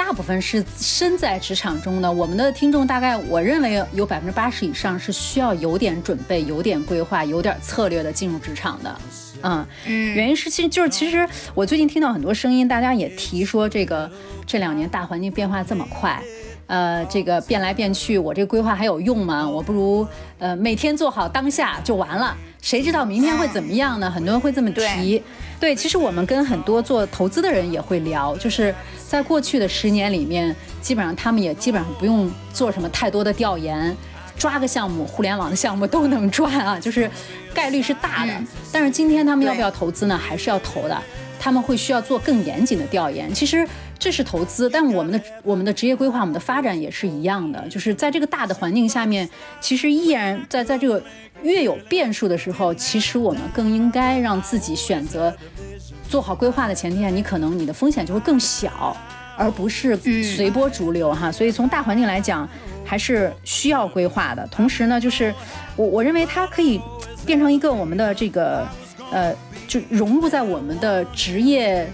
[0.04, 8.98] 大部分是身在职场中的，我们的听众大概我认为有百分之八十以上是需要有点准备、有点规划、有点策略的进入职场的。
[9.44, 14.10] 嗯，原因是其实就是其实我最近听到很多声音，大家也提说这个
[14.46, 16.20] 这两年大环境变化这么快，
[16.66, 19.48] 呃，这个变来变去，我这个规划还有用吗？
[19.48, 20.06] 我不如
[20.40, 24.10] 呃每天做好当下就完了，谁知道明天会怎么样呢？
[24.10, 25.22] 很多人会这么提。
[25.62, 28.74] 对，其实我们跟很多做投资的人也会聊，就是
[29.08, 33.96] 在过去的十年里面，基本上他们也基本上不用做什么太多的调研，
[34.36, 37.10] 抓个项目，互联网的项目都能赚啊，就是
[37.54, 38.34] 概率是大的。
[38.72, 40.18] 但是今天他们要不要投资呢？
[40.18, 41.00] 还是要投的。
[41.42, 43.34] 他们会需要做更严谨的调研。
[43.34, 49.28] 其实这是投资，但我们的我们的职业规划、我们的发展也是一样的，就是在这个大的环境下面，
[49.60, 51.04] 其实依然在在这个
[51.42, 55.36] 越有变数的时候，其实我们更应该让自己选择
[56.08, 58.96] 做好规划的前提下，你可能你的风险就会更小。
[59.38, 62.48] 而不是随波逐流哈，所以从大环境来讲，
[62.86, 64.46] 还是需要规划的。
[64.52, 65.34] 同时呢，就是
[65.76, 66.80] 我我认为它可以
[67.26, 68.68] 变成一个我们的这个
[69.12, 69.36] 呃，
[69.68, 71.88] 就融入在我们的职业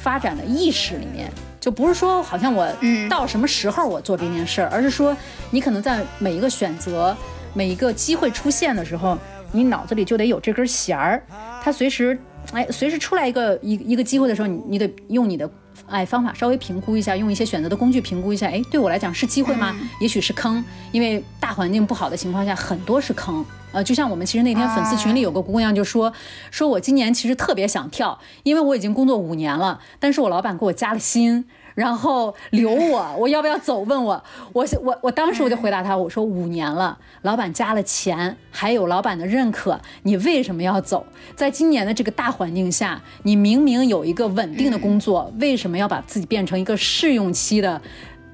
[0.00, 2.68] 发展的意识里面，就不是说好像我
[3.08, 5.16] 到什么时候我做这件事儿，而是说
[5.50, 7.16] 你可能在每一个选择、
[7.54, 9.18] 每一个机会出现的时候，
[9.50, 11.22] 你脑子里就得有这根弦儿，
[11.62, 12.16] 它随时
[12.52, 15.48] 哎随时出来一个一一个机会的时候，你你得用你的。
[15.86, 18.46] 哎，方法稍微评估一下，用一些选择的工具评估一下。
[18.48, 19.74] 哎，对我来讲是机会吗？
[20.00, 23.42] 也许是坑，因为大环境不好的情况下，很多是坑。
[23.72, 26.12] 呃，就像我们其实那天粉丝群里有个姑娘就说，
[26.50, 31.46] 说我今年其实特别想跳，因为我已经工作五年了，但是我老板给我加了薪。
[31.78, 33.78] 然后留我， 我要不要走？
[33.82, 34.20] 问我，
[34.52, 41.06] 我我我当时我就回答他，我说五年了，老板加了钱，还有老板的认可，你为什么要走？
[41.36, 47.80] 在今年的这个大环境下，你明明有一个稳定的工作，为什么要把自己变成一个试用期的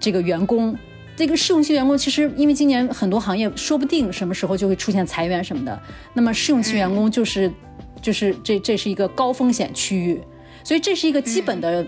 [0.00, 0.74] 这个员工？
[1.14, 5.78] 这个试用期员工其实因为今年很多行业说不定什么时候就会出现裁员什么的，
[6.14, 7.52] 那么试用期员工就是
[8.00, 10.18] 就是这这是一个高风险区域，
[10.64, 11.84] 所以这是一个基本的。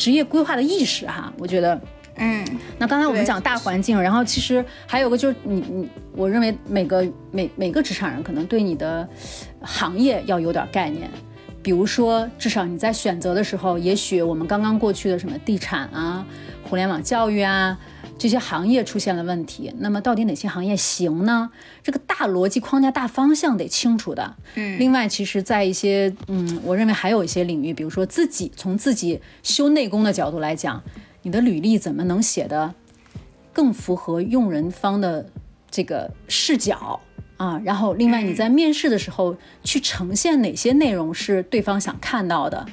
[0.00, 1.78] 职业规划的意识哈，我觉得，
[2.16, 2.42] 嗯，
[2.78, 5.86] 那刚才我们讲大环境，然后其实还有个就是你你，
[6.16, 9.06] 我认为每个每每个职场人可能对你的
[9.60, 11.10] 行业要有点概念，
[11.62, 16.26] 比如说至少你在选择的时候，也许我们刚刚过去的什么地产啊、
[16.64, 17.78] 互联网教育啊。
[18.20, 21.50] 这些行业出现了问题，那么到底哪些行业行呢？
[21.82, 24.36] 这个大逻辑框架、大方向得清楚的。
[24.56, 30.82] 嗯，另外，其实，在一些嗯，我认为还有一些领域，比如说自己从自己修内功的角度来讲，
[31.22, 32.74] 你的履历怎么能写的
[33.54, 35.26] 更符合用人方的
[35.70, 37.00] 这个视角
[37.38, 37.58] 啊？
[37.64, 42.66] 然后，另外你在面试的时候去呈现哪些内容是对方想看到的？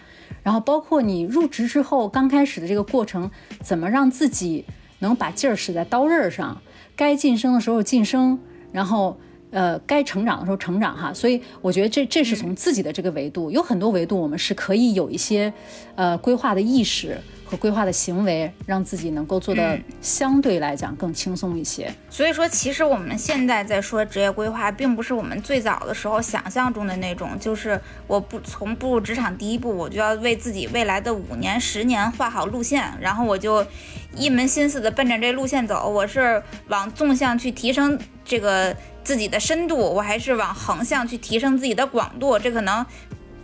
[0.44, 3.32] 然后，包括你入职之后刚开始的这个过程，
[3.64, 4.66] 怎么让自己。
[5.00, 6.62] 能把劲儿使在刀刃上，
[6.96, 8.40] 该晋升的时候晋升，
[8.72, 9.20] 然后
[9.52, 15.52] 呃该成长的时候成长哈，所以我觉得这这是从自己的这个维度，有很多维度我们是可以有一些
[15.96, 17.18] 呃规划的意识。
[17.50, 21.90] 和规划的行为，让自己能够做的相对来讲更轻松一些。
[22.10, 33.66] 所以说，其实我们现在在说职业规划，并不是我们最早的时候想象中的那种，就是我不从步入职场第一步，我就要为自己未来的五年、十年画好路线，然后我就
[34.14, 35.90] 一门心思的奔着这路线走。
[35.90, 38.76] 我是往纵向去提升这个
[39.08, 42.38] 自己的深度，我还是往横向去提升自己的广度？
[42.38, 42.86] 这可能。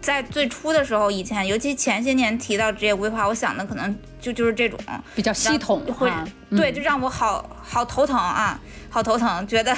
[0.01, 4.77] 在最初的时候，以前尤其前些年提到职业规划，我想的可能就就是这种
[5.15, 6.11] 比较系统，会
[6.49, 9.73] 对，就让我好好头疼啊，好头疼，觉得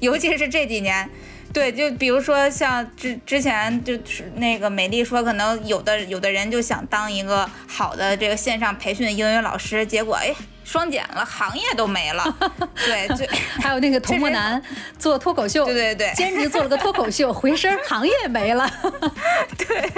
[0.00, 1.06] 尤其是这几年，
[1.52, 10.34] 对，就比如说像之之前就是那个美丽说，可能有的有的人就想当一个好的这个线上培训英语老师，结果哎。
[10.64, 12.24] 双减了，行业都没了。
[12.84, 13.26] 对，就
[13.60, 14.62] 还有那个童木南
[14.98, 18.70] 做脱口秀，对对对，兼职做了个脱口秀，回身行业没了。
[19.58, 19.92] 对，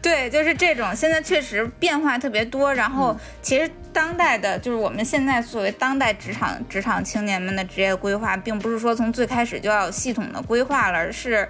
[0.00, 0.94] 对，就是这种。
[0.94, 2.72] 现在确实变化特别多。
[2.72, 11.48] 然后，其实当代的，就是我们现在所谓当代职场职场青年们的职业规划，并不是说从最开始就要有系统的规划了，而是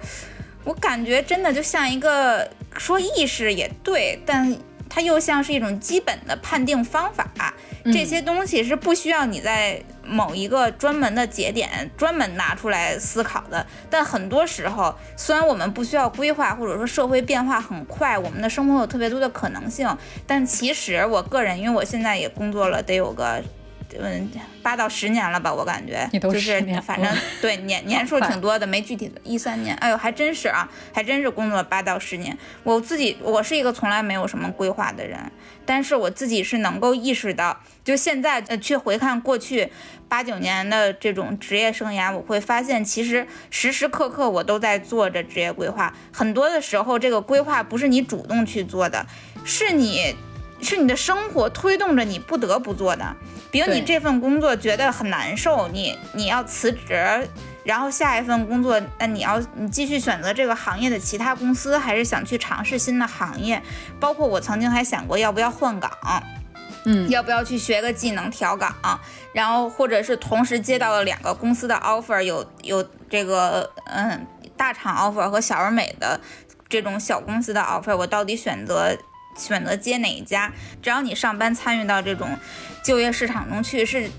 [0.63, 4.55] 我感觉真的就像一个说意识也对，但
[4.93, 7.25] 它又像是一种基本的判定方法。
[7.85, 13.65] 这些东西是不需要你在某一个专门的节点专门拿出来思考的。
[13.89, 23.43] 但很多时候，虽然我们不需要规划，或者说社会变化很快，我们的生活有特别多的可能性，但其实我个人，因为我现在也工作了，得有个。
[24.01, 24.29] 嗯，
[24.61, 29.19] 八到十年了吧，我感觉就是反正对年 年数挺多的，没具体的。
[29.23, 32.37] 一三年，哎呦，还真是啊，还真是工作八到十年。
[32.63, 35.19] 我自己，我是一个从来没有什么规划的人，
[35.65, 39.71] 但是我自己是能够意识到，就现在呃去回看过去
[40.07, 45.93] 八九年的这种职业生涯，我会发现其实时时刻刻我都在做着职业规划。
[46.11, 49.05] 很多的时候，这个规划不是你主动去做的，
[49.43, 50.15] 是你
[50.63, 53.15] 是你的生活推动着你不得不做的。
[53.51, 57.29] 比如你这份工作觉得很难受，你你要辞职，
[57.63, 63.61] 然后下一份工作，那你要你继续选择这个行业的其他公司，还是想去尝试新的行业？
[63.99, 65.91] 包括我曾经还想过要不要换岗，
[66.85, 68.73] 嗯，要不要去学个技能调岗，
[69.33, 74.25] 然后或者是同时接到了两个公司的 offer，有有这个嗯
[74.57, 76.19] 大厂 offer 和小而美的
[76.67, 78.97] 这种小公司的 offer，我到底选择
[79.37, 82.29] 选择接哪一家，只要你上班参与到这种
[82.83, 84.09] 就业市场中去，是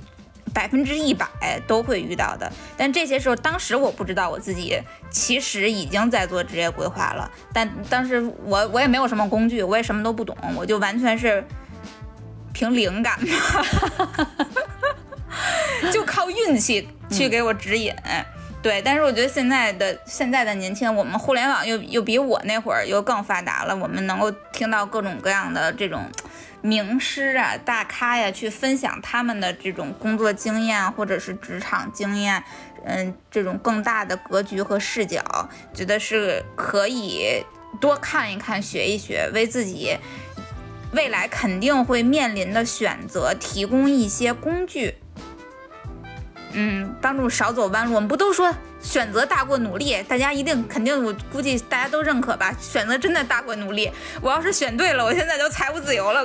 [0.53, 1.27] 百分之一百
[1.67, 2.53] 都会遇到的。
[2.77, 11.45] 但这些时候，当时我不知道我自己其实已经在做职业规划了，但当时我我也没有什么工具，我也什么都不懂，我就完全是
[12.53, 13.67] 凭灵感吧，
[15.93, 17.93] 就靠运气去给我指引。
[18.65, 26.05] 对，但是我觉得现在的现在的年轻，我们互联网又又比我那会儿又更发达了，我们能够听到各种各样的这种
[26.63, 32.43] 名师啊、大咖呀，去分享他们的这种工作经验或者是职场经验，
[32.87, 35.23] 嗯，这种更大的格局和视角，
[35.75, 37.45] 觉得是可以
[37.79, 39.99] 多看一看、学一学，为自己
[40.93, 44.95] 未来肯定会面临的选择提供一些工具。
[46.55, 47.95] 嗯，帮助少走弯路。
[47.95, 48.51] 我们不都说
[48.85, 50.01] 选择大过努力？
[50.07, 52.55] 大家一定肯定，我估计大家都认可吧？
[52.61, 53.91] 选择真的大过努力。
[54.21, 56.23] 我要是选对了，我现在就财务自由了。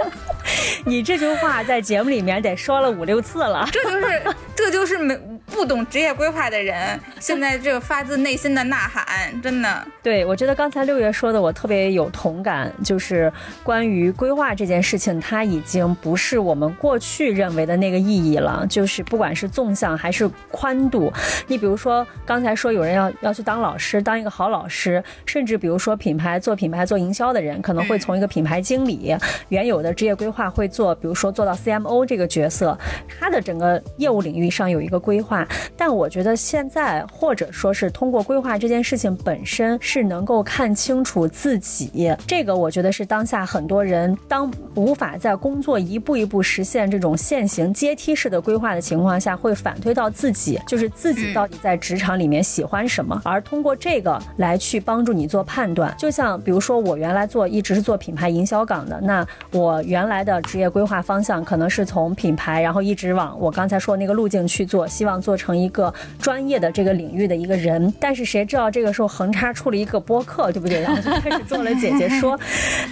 [0.86, 3.68] 你这句话在节目里面得说了五六次了。
[3.70, 4.22] 这就是，
[4.56, 5.18] 这就是没。
[5.46, 9.06] 不懂职业规划的人，现在这个发自内心的呐喊，
[9.42, 9.86] 真的。
[10.02, 13.30] 对，我觉得刚才六月说的，我特别有同感，就是
[13.62, 18.66] 关于规划这件事情，它已经不是我们过去认为的那个意义了。
[18.70, 21.12] 就是不管是纵向还是宽度，
[21.46, 29.16] 你比如说刚才说有人要要去当老师，当一个好老师，甚至比如说品牌做品牌做营销的人，可能会从一个品牌经理
[29.48, 32.78] 原有的职业规划会做，比如说做到 CMO 这个角色，
[33.18, 35.46] 他的整个业务领域上有一个规划。
[35.76, 42.14] 但我觉得现在，或者说是通过规划这件事情本身，是能够看清楚自己。
[42.26, 55.94] 这个我觉得是当下很多人当无法在工作一步一步实现这种现行阶梯式的规划的情况下，会反推到自己，就是自己到底在职场里面喜欢什么，而通过这个来去帮助你做判断。
[55.96, 65.36] 就像比如说我原来做一直是做品牌营销岗的，那我原来的职业规划方向可能是从品牌，然后一直往我刚才说那个路径去做，希望做。
[65.42, 70.80] 成一个专业的这个领域的一个人，但是谁知道这个时候横插出了一个播客，对不对？
[70.80, 72.38] 然后就开始做了姐姐说，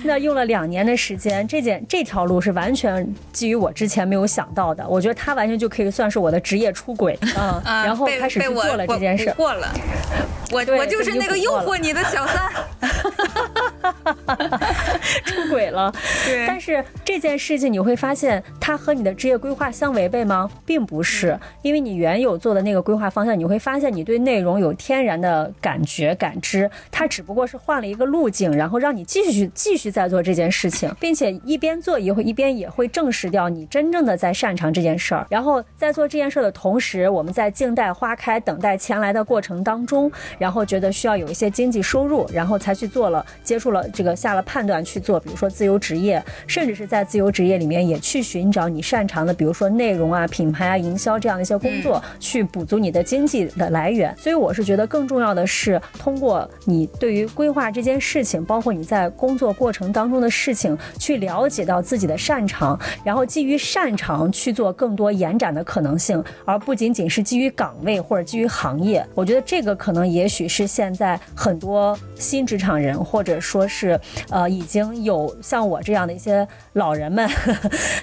[0.03, 4.85] 那用了两年的时间，这件这条路是完全基于我之前没有想到的。
[4.89, 9.33] 我觉得他完全就可以算是我的职业出轨啊，然后开始去做了这件事。
[9.37, 9.73] 过了，
[10.51, 12.51] 我我就是那个诱惑你的小三，
[15.25, 15.93] 出轨了。
[16.27, 20.51] 对，但是这件事情你会发现，它和你的职业规划相违背吗？
[20.67, 22.41] 并不是，因为你原有。
[22.41, 35.27] 做的那个规划方向，你会发现你对内容有天然的感觉感知，它只不过是换了一个路径，然后让你继续继续在做这件事情，并且一边做也会一边也会证实掉你真正的在擅长这件事儿。
[35.29, 52.03] 然后在做这件事儿的同时，我们在静待花开、等待钱来的过程当中，然后觉得需要有一些经济收入，然后才去做了接触了这个下了判断去做，比如说自由职业，甚至是在自由职业里面也去寻找你擅长的，比如说内容啊、品牌啊、营销这样的一些工作。
[52.19, 69.05] 去补足你的经济的来源，所以我是觉得更重要的是通过你对于规划这件事情，包括你在工作过程当中的事情，去了解到自己的擅长，然后基于擅长去做更多延展的可能性，而不仅仅是基于岗位或者基于行业。
[69.15, 77.29] 我觉得这个可能也许是现在很多新职场人，或者说是呃已经有像我这样的一些老人们，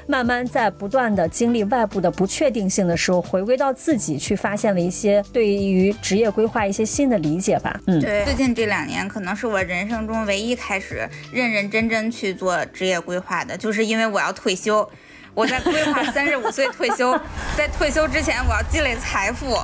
[0.05, 4.17] 慢慢在不断的经历外部的不确定性的时候，回归到自己。
[4.17, 7.80] 去发现了一些对于职业规划一些新的理解吧。
[7.86, 14.89] 嗯，对，最近这两年可能是我人生中唯一开始认认真真去做职业规划的，就是因为我要退休，
[15.38, 17.15] 我在规划三十五岁退休，
[17.55, 19.55] 在退休之前我要积累财富。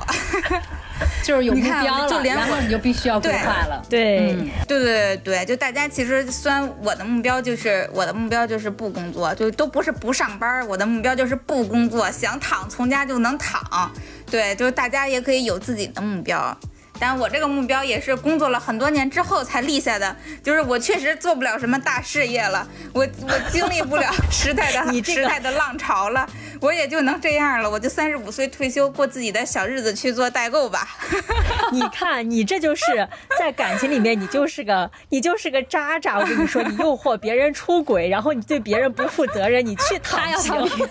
[1.24, 3.82] 就是有目标了，然后你就必须要规划了。
[3.90, 4.36] 对，
[4.68, 13.90] 对对对对，就大家其实虽然我的目标就是我的目标就是不工作，就都不是不上班，我的目标就是不工作，想躺从家就能躺。
[14.30, 16.56] 对，就是大家也可以有自己的目标。
[16.98, 26.26] 但我这个目标也是工作了很多年之后才立下的，就是我确实做不了什么大事业了，我我经历不了 时代的时代的浪潮了，
[26.60, 30.88] 我也就能这样了，我就三十五岁退休过自己的小日子去做代购吧。
[31.72, 36.18] 你看，你这就是在感情里面，你就是个你就是个渣渣。
[36.18, 40.88] 我跟你说，你诱惑别人出轨，然后你对别人不负责任，你去躺平。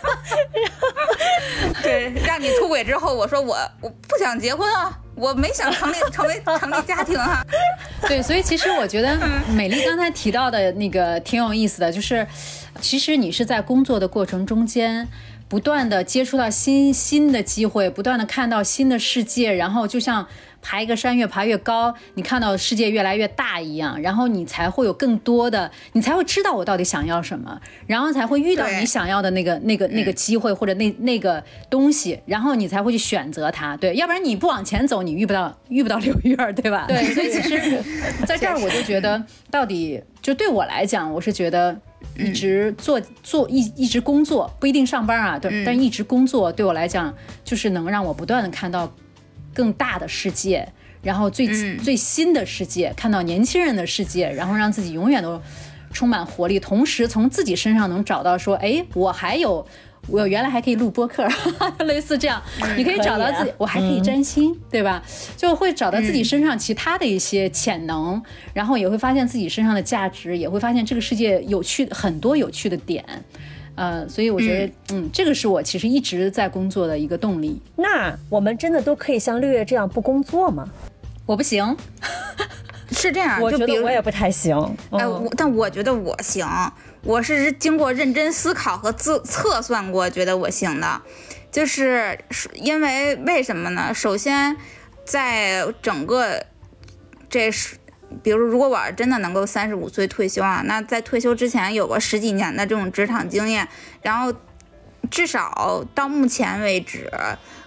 [1.81, 4.99] 对，让你出轨之后，我说我我不想结婚啊。
[5.15, 7.45] 我没想成立成为成立家庭啊，
[8.07, 9.17] 对，所以其实我觉得
[9.55, 12.25] 美丽刚才提到的那个挺有意思的，就是
[12.81, 15.07] 其实你是在工作的过程中间。
[15.49, 20.27] 不断的接触到新新的机会，不断的看到新的世界，然后就像
[20.63, 36.85] 爬一个山越爬越高，你看到世界越来越大一样，然后你才会有更多的，你才会知道我到底想要什么，然后才会遇到你想要的那个那个那个机会或者那那个东西，然后你才会去选择它，对，要不然你不往前走，你遇不到遇不到刘月儿，对吧？
[36.87, 37.83] 对， 所以其实
[38.25, 41.77] 在这儿我就觉得，到底就对我来讲，我是觉得。
[42.17, 47.11] 一直做做一一直工作不一定上班啊，对，但一直工作对我来讲，
[47.43, 48.91] 就是能让我不断的看到
[49.53, 50.67] 更大的世界，
[51.01, 51.47] 然后最、
[51.77, 55.41] 最新的世界，看到年轻人的世界，然后让自己永远都
[55.91, 59.65] 充满活力，同时从自己身上能找到说，哎，我还有。
[60.09, 61.25] 我原来还可以录播客，
[61.85, 62.43] 类似这样，
[62.75, 65.01] 你可以找到自己，我还可以占星，对吧？
[65.37, 68.21] 就会找到自己身上其他的一些潜能，
[68.53, 73.01] 然后也会发现自己身上的价值，也会发现这个世界有趣很多有趣的点，
[73.75, 77.61] 呃，所以我觉得，嗯，这个是我其实一直在工作的一个动力。
[77.75, 80.69] 那我们真的都可以像六月这样不工作吗？
[81.25, 81.75] 我不行，
[82.91, 84.55] 是这样，我就比如觉得我也不太行。
[84.91, 86.47] 哎，嗯我但我觉得我行，
[87.03, 91.01] 我是经过认真思考和自测算过，觉得我行的，
[91.51, 93.93] 就是是因为为什么呢？
[93.93, 94.55] 首先，
[95.05, 96.45] 在整个
[97.29, 97.77] 这是。
[98.21, 103.67] 比如，如果我真的能够三十五岁退休啊，那在退休之前有个十几年的这种职场经验，
[104.01, 104.33] 然后
[105.09, 107.09] 至少到目前为止，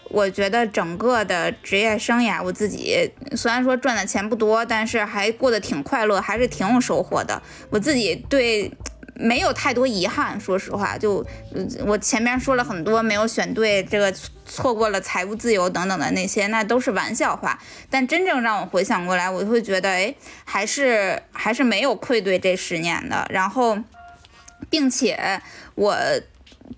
[0.08, 7.42] 我觉得整个的职业生涯，我自己虽然说赚的钱不多，但是还过得挺快乐，还是挺有收获的。
[7.70, 8.70] 我自己对
[9.18, 11.24] 没有太多遗憾，说实话，就
[11.86, 14.12] 我前面说了很多没有选对，这个
[14.44, 17.58] 错过了财务自由等等的那些，那都是玩笑话。
[17.88, 20.14] 但真正让我回想过来，我会觉得，哎，
[20.44, 23.26] 还是还是没有愧对这十年的。
[23.30, 23.78] 然后，
[24.68, 25.40] 并且
[25.74, 25.96] 我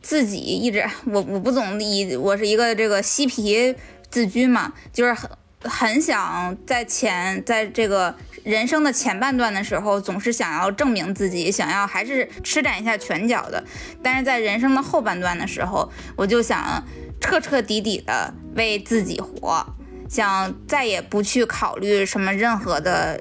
[0.00, 3.74] 自己一直，我我不总以我是一个这个嬉皮
[4.10, 5.28] 自居嘛，就是很
[5.62, 13.62] 很想在前在这个人生的前半段的时候，总是想要证明自己，想要还是施展一下拳脚的。
[14.02, 16.82] 但是在人生的后半段的时候，我就想
[17.20, 19.64] 彻彻底底的为自己活，
[20.08, 23.20] 想再也不去考虑什么任何的。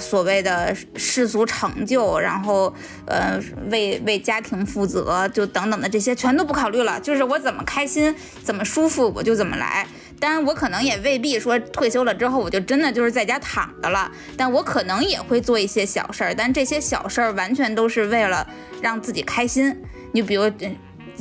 [0.00, 2.74] 所谓的世俗成就，然后
[3.06, 3.38] 呃
[3.70, 9.86] 为为家庭负责，就等等的这些全都不考虑了，就是我怎么开心，怎么舒服我就怎么来。
[10.18, 18.46] 当然，我可能也未必说退休了之后我就真的就是在家躺着了，但我可能也会做一些小事儿，但这些小事儿完全都是为了
[18.80, 19.76] 让自己开心。
[20.12, 20.50] 你比如，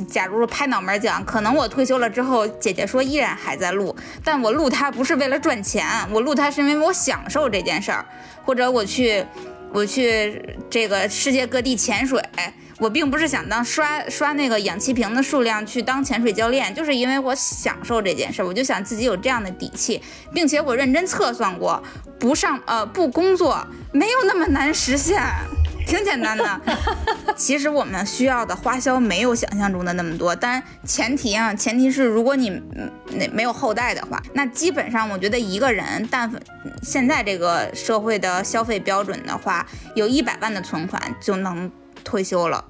[0.08, 8.06] 假如说拍脑门讲，可能我退休了之后，姐姐说依然还在录，但我录它不是为了赚钱，我录它是因为我享受这件事儿，
[8.46, 9.26] 或者我去
[9.74, 12.22] 我去这个世界各地潜水。
[12.80, 20.02] 我并不是想当刷刷那个氧气瓶的数量去当潜水教练，就是因为我享受这件事儿，我就想自己有这样的底气，
[20.34, 21.82] 并且我认真测算过，
[22.20, 25.24] 不上呃不工作没有那么难实现，
[25.88, 26.62] 挺简单的。
[27.38, 32.62] 其实我们需要的花销没有想象中的那么多，但前提啊，前提是如果你
[33.12, 36.42] 那没有后代的话，那基本上我觉得一个人，但凡
[36.84, 39.66] 现在这个社会的消费标准的话，
[39.96, 41.70] 有一百万的存款就能
[42.06, 42.64] 退休了。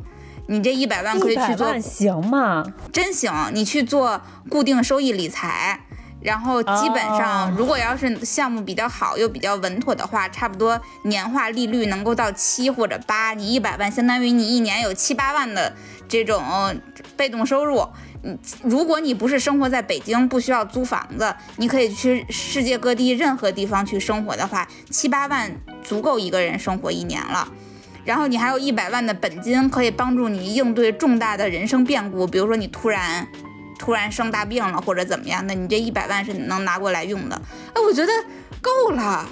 [0.47, 2.63] 你这一百万可以去做万行吗？
[2.91, 5.79] 真行，你去做固定收益理财，
[6.21, 15.73] 然后基本上，哦如果要是项目比较好又比较稳妥的话，差不多年化利率能够到七或者八，你一百万相当于你一年有七八万的
[16.07, 16.43] 这种
[17.17, 17.83] 被动收入。
[18.21, 25.51] 嗯，如果你不是生活在北京，不需要租房子，你可以去世界各地任何地方去生活的话，七八万
[25.83, 27.47] 足够一个人生活一年了。
[28.05, 33.27] 然后你还有一百万的本金，可以帮助你应对重大的人生变故，比如说你突然
[33.79, 37.35] 突然生大病了或者怎么样的，你这一百万是能拿过来用的。
[37.73, 38.11] 哎，我觉得
[38.61, 39.27] 够了，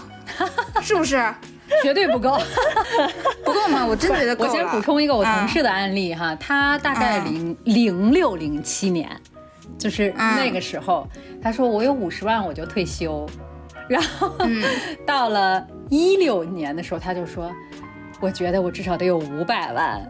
[0.81, 1.23] 是不是？
[1.81, 2.37] 绝对不够。
[3.45, 3.85] 不够吗？
[3.85, 4.49] 我真觉得够了。
[4.49, 9.09] 我先补充一个我同嗯事的案例哈，他大概零零六零七年，
[9.77, 11.07] 就是那个时候，
[11.41, 13.25] 他说我有五十万我就退休，
[13.87, 14.63] 然后嗯
[15.05, 17.51] 到了一六年的时候，他就说。
[18.23, 20.01] 我觉得我至少得有五百万，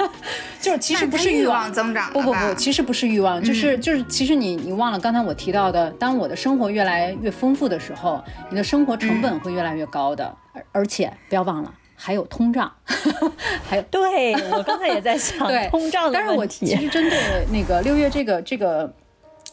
[0.58, 12.72] 就是其实不是欲望望增长不不不，其实不是欲望，就是就是，其实你你忘了刚才我提到的，当我的生活越来越丰富的时候，你的生活成本会越来越高的，而而且不要忘了还有通胀，
[13.68, 16.64] 还有对我刚才也在想对通胀的但是我问题。
[16.64, 17.18] 其实针对
[17.52, 18.90] 那个六月这个这个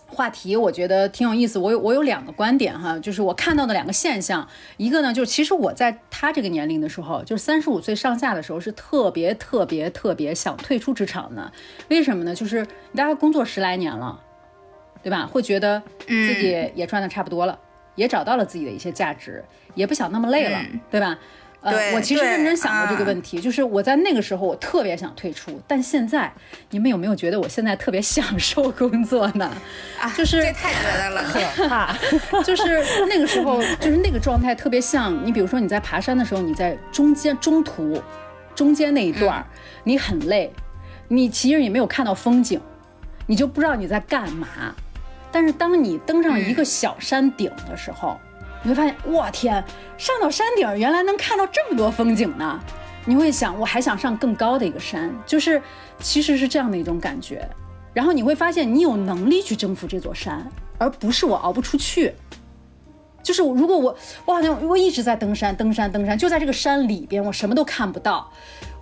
[0.08, 1.60] 话题，我觉得挺有意思。
[1.60, 4.48] 我有我有两个观点哈，就是我看到的两个现象。
[4.78, 11.52] 一个呢，就是其实我在他这个年龄的时候，就是三十五岁上下的时候，是特别特别特别想退出职场的。
[11.90, 12.34] 为什么呢？
[12.36, 14.22] 就是大家工作十来年了，
[15.04, 15.26] 对吧？
[15.26, 17.60] 会觉得自己也赚的差不多了，
[17.96, 19.44] 也找到了自己的一些价值，
[19.74, 20.60] 也不想那么累了，
[20.92, 21.18] 对吧？
[21.66, 26.32] 呃，我其实认真想过这个问题，就是我在那个时候我特别想退出，但现在
[26.70, 29.52] 你们有没有觉得我现在特别享受工作呢？
[30.00, 31.24] 啊， 就是这太觉得了，
[31.56, 31.98] 可怕。
[32.46, 38.00] 就是那个时候，就是那个状态特别像你，比如说你在爬山的时候，你在中间中途
[38.54, 39.44] 中间那一段，
[39.86, 40.54] 你很累，
[41.08, 42.62] 你其实也没有看到风景，
[43.26, 44.48] 你就不知道你在干嘛。
[45.32, 48.18] 但是当你登上一个小山顶的时候，
[48.66, 49.64] 你会发现，我天，
[49.96, 52.60] 上到山顶原来能看到这么多风景呢！
[53.06, 55.62] 你会想，我还想上更高的一个山，就是
[56.00, 57.48] 其实是这样的一种感觉。
[57.94, 60.50] 然后你会发现，你有能力去征服这座山，
[60.80, 62.12] 而不是我熬不出去。
[63.22, 63.96] 就是如果我，
[64.26, 68.32] 我好像我一直在登山，登山，登山，就在这个山里边，我什么都看不到。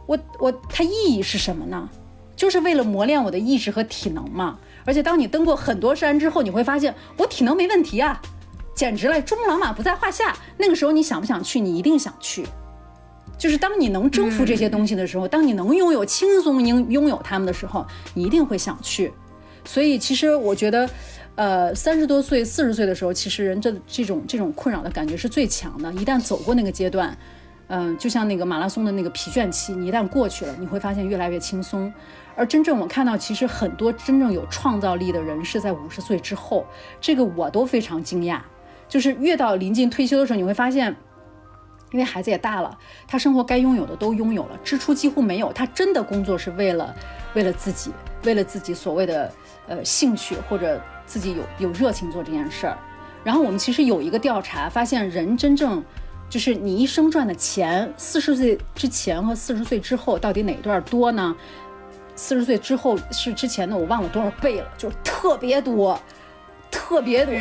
[0.06, 1.90] 我我它意义是什么呢？
[2.38, 4.58] 就是为了磨练我的意志和体能嘛。
[4.86, 8.22] 而且当你登过很多山之后，你会发现我体能没问题啊。
[8.76, 10.36] 简直了，珠穆朗玛不在话下。
[10.58, 11.60] 那个时候你想不想去？
[11.60, 12.46] 你一定想去。
[13.38, 19.12] 就是当你能征服这些东西的时候，当你能拥有轻松拥拥有它们的时候，你一定会想去。
[19.66, 20.90] 所以其实我觉得，
[21.36, 25.92] 呃，三十多岁、四十岁的时候，其实人这这种这种困扰的感觉是最强的。
[25.94, 27.18] 一旦走过那个阶段，
[27.68, 31.92] 嗯，就像那个马拉松的那个疲倦期，你一旦过去了，你会发现越来越轻松。
[32.36, 36.66] 而真正我看到，其实很多真正有创造力的人是在五十岁之后，
[37.02, 38.40] 这个我都非常惊讶。
[38.94, 40.96] 就是越到临近退休的时候，你会发现，
[41.92, 42.78] 因为孩子也大了，
[43.08, 45.52] 他生活该拥有的都拥有了，支出几乎没有。
[45.52, 46.94] 他真的工作是为了，
[47.34, 47.92] 为了自己，
[48.24, 49.34] 为了自己所谓的
[49.68, 52.78] 呃兴趣或者自己有有热情做这件事儿。
[53.24, 55.84] 然后我们其实有一个调查发现，人真正
[56.30, 61.36] 就是你一生赚的钱，四十岁之前和四十岁之后到底哪段多呢？
[62.14, 66.00] 四十岁之后是之前的我忘了多少倍了，就是特别多。
[66.74, 67.34] 特别多，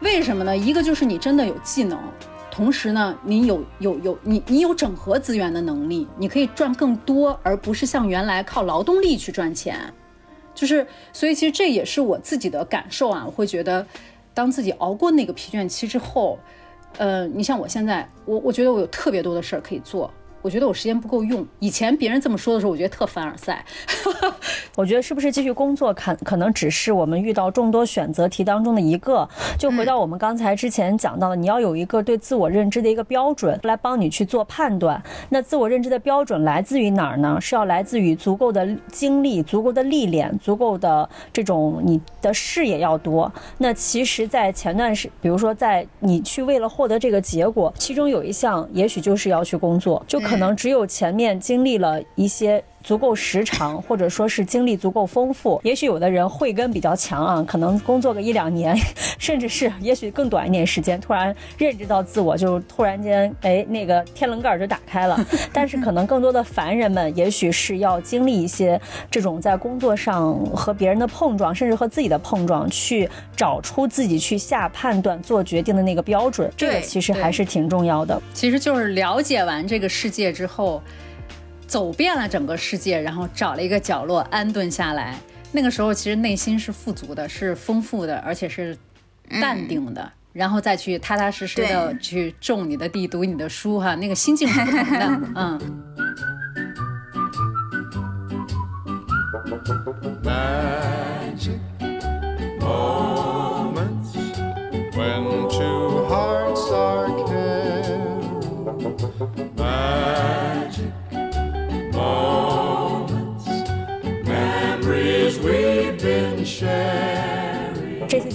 [0.00, 0.56] 为什么呢？
[0.56, 1.98] 一个就是你真的有技能，
[2.50, 9.92] 同时呢，你有有有你你有整合资源的能力，你可以赚更多，而不是像原来靠劳动力去赚钱。
[10.54, 13.24] 就是，所以其实这也是我自己的感受啊。
[13.26, 13.86] 我会觉得，
[14.32, 16.38] 当自己熬过那个疲倦期之后，
[16.98, 20.10] 呃，你像我现在，我我觉得我有特别多的事儿可以做。
[20.46, 21.44] 我觉得我时间不够用。
[21.58, 23.64] 以前别人这么说的时候，我觉得特凡尔赛。
[24.76, 29.28] 我觉得是不是继续工作，可可能只是我们遇到众多选择题当中的一个。
[29.58, 35.02] 就回到我们刚才之前讲到的，你要有一个对自我认知的一个标准来帮你去做判断。
[35.30, 37.40] 那自我认知的标准来自于哪儿呢？
[37.40, 43.32] 是要来自于足够的经历、足够的历练、足够的这种你的视野要多。
[43.58, 50.35] 那其实，在前段时，比如说在你去为了获得这个结果，其中有一项也许就是要去工作，就可。
[50.36, 58.78] 可能只有前面经历了一些足够时长，或者说是经历足够丰富，也许有的人慧根比较强啊，可能工作个一两年，
[59.18, 65.18] 甚至是也许更短一点时间，突然认知到自我，就突然间哎那个天棱盖就打开了。
[65.52, 68.80] 但是可能更多的凡人们，也许是要经历一些
[69.10, 76.48] 这种在工作上和别人的碰撞，甚至和自己的碰撞，去找出自己去下判断、做决定的那个标准。
[76.56, 78.22] 这个其实还是挺重要的。
[78.32, 80.32] 其实就是了解完这个世界。
[80.36, 80.82] 之后，
[81.66, 85.18] 走遍了整个世界，然后找了一个角落安顿下来。
[85.52, 88.76] 那个时候，其实内心是富足的，是丰富的，而且是
[89.40, 90.12] 淡定的。
[90.32, 95.20] 然后再去踏踏实实的去种你的地，读你的书，哈，那个心境是不同的。
[95.34, 95.58] 嗯。
[101.38, 101.52] 这
[104.02, 104.32] 期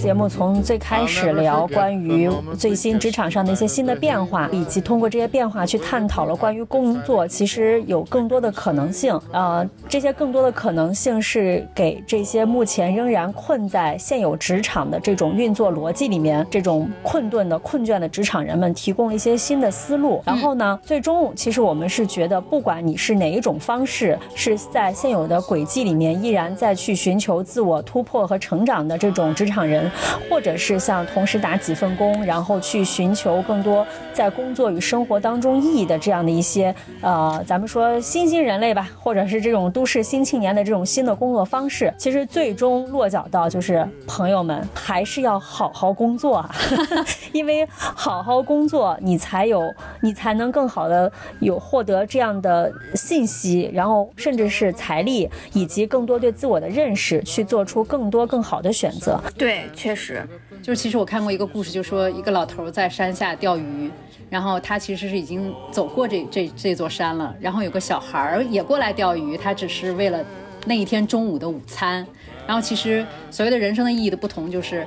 [0.02, 2.28] 节目从最开始聊关于
[2.58, 9.16] 最新职场上的一些新的变化，以及通过这些变化去探讨了关于工作其实有更多的可能性。
[9.30, 20.20] 呃，这些更多的可能性是给这些目前仍然困在现有职场的这种运作逻辑里面、这种困顿的困倦的职场人们提供了一些新的思路。
[20.26, 29.91] 然后呢，最终其实我们是觉得，不管你是哪一种方式，是在现有的轨迹里面依然在去寻求自我突破和成长的这种职场人。
[30.28, 46.54] 或者是像同时打几份工，然后去寻求更多在工作与生活当中意义的这样的一些呃，咱们说新兴人类吧，或者是这种都市新青年的这种新的工作方式，其实最终落脚到就是朋友们还是要好好工作啊，
[47.32, 59.20] 因为好好工作，你才有你才能更好的有获得这样的信息，然后甚至是财力以及更多对自我的认识，去做出更多更好的选择。
[59.36, 60.24] 对，确实，
[60.62, 63.90] 就是其实我看过一个故事，就说一个老头在山下钓鱼，
[64.30, 70.24] 然后他其实是已经走过这这这座山了，然后有个小孩儿也过来钓鱼，他只是为了
[70.66, 72.06] 那一天中午的午餐。
[72.46, 74.86] 然后其实所谓的人生的意义的不同，就是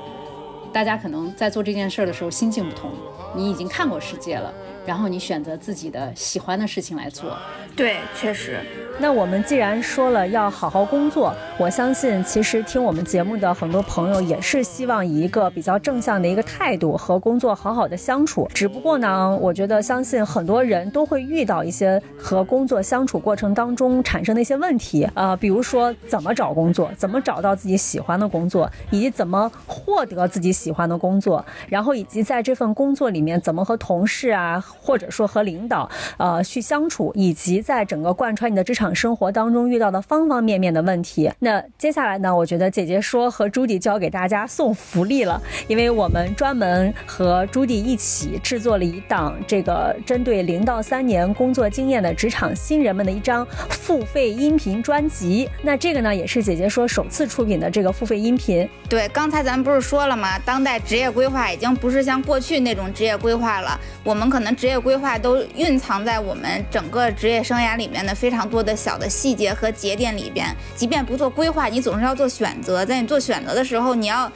[0.72, 2.89] 大家可能在做这件事的时候心境不同，
[3.36, 4.54] 你已经看过世界了，
[4.86, 7.38] 然后你选择自己的喜欢的事情来做。
[7.76, 8.60] 对，确实。
[8.98, 18.50] 那我们既然说了要好好工作，我相信其实听我们节目的很多朋友也是希望以一个比较正向的一个态度和工作好好的相处。
[18.54, 38.86] 只不过呢，我觉得相信很多人都会遇到一些和工作相处过程当中产生的一些问题，呃，比如说怎么找工作，怎么找到自己喜欢的工作，以及怎么获得自己喜欢的工作，然后以及在这份工作里面怎么和同事啊，或者说和领导呃去相处，以及在整个贯穿你的职场。
[38.96, 42.34] 生活当中遇到的方方面面的问题，那接下来呢？
[42.34, 55.50] 我觉得姐姐说和朱迪教给大家送福利了，因为我们专门和朱迪一起制作了一档这个针对零到三年工作经验的职场新人们的一张付费音频专辑。
[55.62, 58.68] 那这个呢，也是姐姐说首次出品的这个付费音频。
[58.88, 60.40] 对，刚才咱们不是说了吗？
[60.46, 68.76] 当代职业规划已经不是像过去那种职业规划了，我们可能只职业规划都蕴藏在我们整个职业生涯里面的非常多的。
[68.76, 72.84] 小的细节和节点里边，即便不做规划，你总是要做选择。
[72.84, 74.32] 在你做选择的时候，你要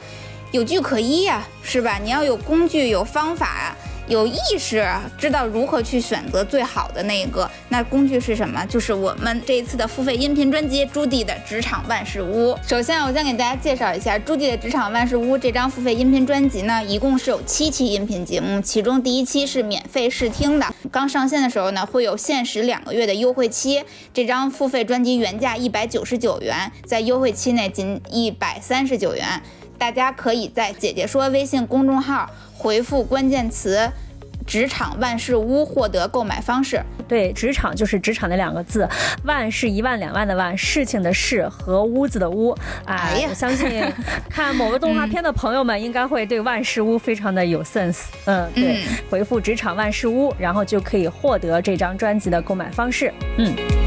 [0.52, 1.98] 有据可依呀，是吧？
[2.00, 3.74] 你要有工具，有方法。
[4.10, 4.84] 有意识
[5.16, 8.66] 知道如何去选择最好的那一个，那工具是什么？
[8.66, 12.52] 就是我们这一次的付费音频专辑《朱棣的职场万事屋》。
[12.68, 23.80] 首先，我先给大家介绍一下《朱棣的职场万事屋》这张付费音频专辑呢，一共是有七期音频节目，其中第一期是免费试听的，刚上线的时候呢，会有限时两个月的优惠期。
[24.12, 29.40] 这张付费专辑原价一百九十九元，在优惠期内仅一百三十九元，
[29.80, 32.28] 大家可以在姐姐说微信公众号。
[32.54, 33.90] 回复关键词
[34.46, 36.78] “职场万事屋”获得购买方式。
[37.08, 38.86] 对，职场就是职场的两个字，
[39.24, 42.54] 万是一万两万的万，事情的事和屋子的屋。
[42.84, 43.82] 哎，我相信
[44.28, 48.02] 看某个动画片的朋友们应该会对万事屋非常的有 sense。
[48.26, 53.10] 嗯，对，回复“职场万事屋”，然后就可以获得这张专辑的购买方式。
[53.38, 53.79] 嗯。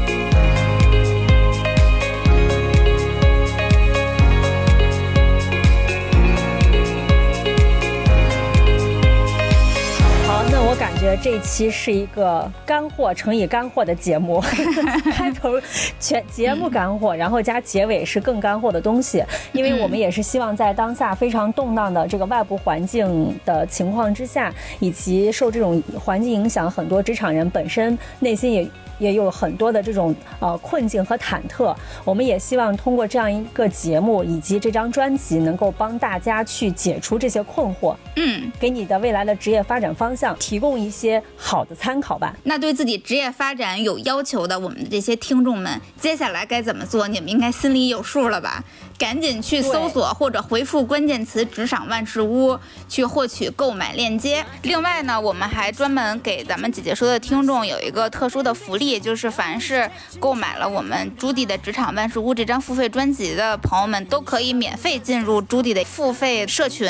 [11.04, 14.40] 觉得这期是一个干货乘以干货的节目，
[15.12, 15.60] 开头
[16.00, 19.22] 全节目干货，然后加结尾是更干货的东西。
[19.52, 24.50] 因为我们也是希望在当下非常动荡的这个外部环境的情况之下，
[24.80, 28.66] 以及受这种环境影响，很多职场人本身内心也。
[28.98, 31.74] 也有很多的这种呃困境和忐忑，
[32.04, 42.34] 我们也希望通过这样一个节目以及这张专辑，能够帮大家去解除这些困惑，嗯，给你的未来的职业发展方向提供一些好的参考吧。
[42.44, 47.08] 那对自己职业发展有要求的我们的这些听众们，接下来该怎么做？
[47.08, 48.64] 你们应该心里有数了吧？
[48.96, 54.44] 赶紧去搜索或者回复关键词“职场万事屋”去获取购买链接。
[54.62, 59.90] 另外呢，我们还专门给咱们姐姐说的听众有一个特殊的福利，就是凡是
[60.20, 66.88] 购买了我们朱迪的“职场万事屋”这张付费专辑的朋友们，都可以免费进入朱迪的付费社群。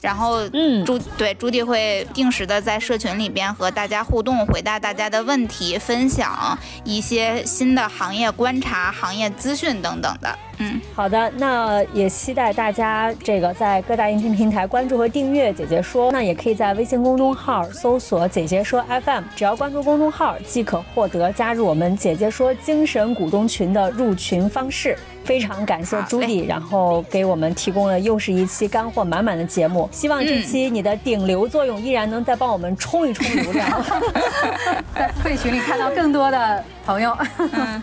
[0.00, 10.36] 然后，嗯，朱对朱迪会定时的在社群里边和大家互动，回答大家的问题，分享一些新的行业观察、行业资讯等等的。
[10.62, 24.96] 嗯，好的，那也期待大家这个在各大音频平台关注和订阅姐姐说，那也可以在微信公众号搜索姐姐说 FM，只要关注公众号即可获得加入我们姐姐说精神股东群的入群方式。
[25.24, 29.88] 非常感谢朱迪，然后给我们提供了又是一期干货满满的节目。
[29.92, 33.84] 希望这期你的顶流作用依然能再帮我们冲一冲流量，
[34.92, 37.16] 在会群里看到更多的朋友。
[37.38, 37.80] 嗯，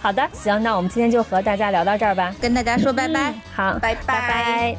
[0.00, 4.76] 好的，行，那我们今天就和大家聊到这儿吧，跟大家说拜拜，好，拜拜。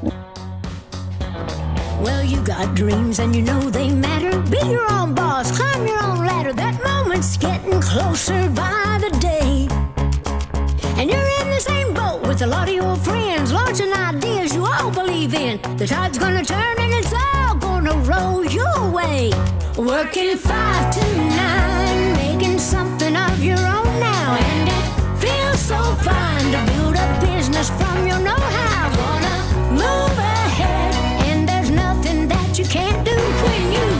[2.03, 4.39] Well, you got dreams and you know they matter.
[4.49, 6.53] Be your own boss, climb your own ladder.
[6.53, 9.67] That moment's getting closer by the day.
[10.97, 14.65] And you're in the same boat with a lot of your friends, launching ideas you
[14.65, 15.77] all believe believe in.
[15.77, 19.31] The tide's gonna turn and it's all gonna roll your way.
[19.77, 22.94] Working five to nine, making something of
[23.54, 24.84] now, and it
[25.24, 25.80] feels so
[26.52, 28.90] to build a business from your know-how.
[29.02, 29.36] Wanna
[29.70, 30.94] move ahead,
[31.28, 33.95] and there's nothing that you can't do when you.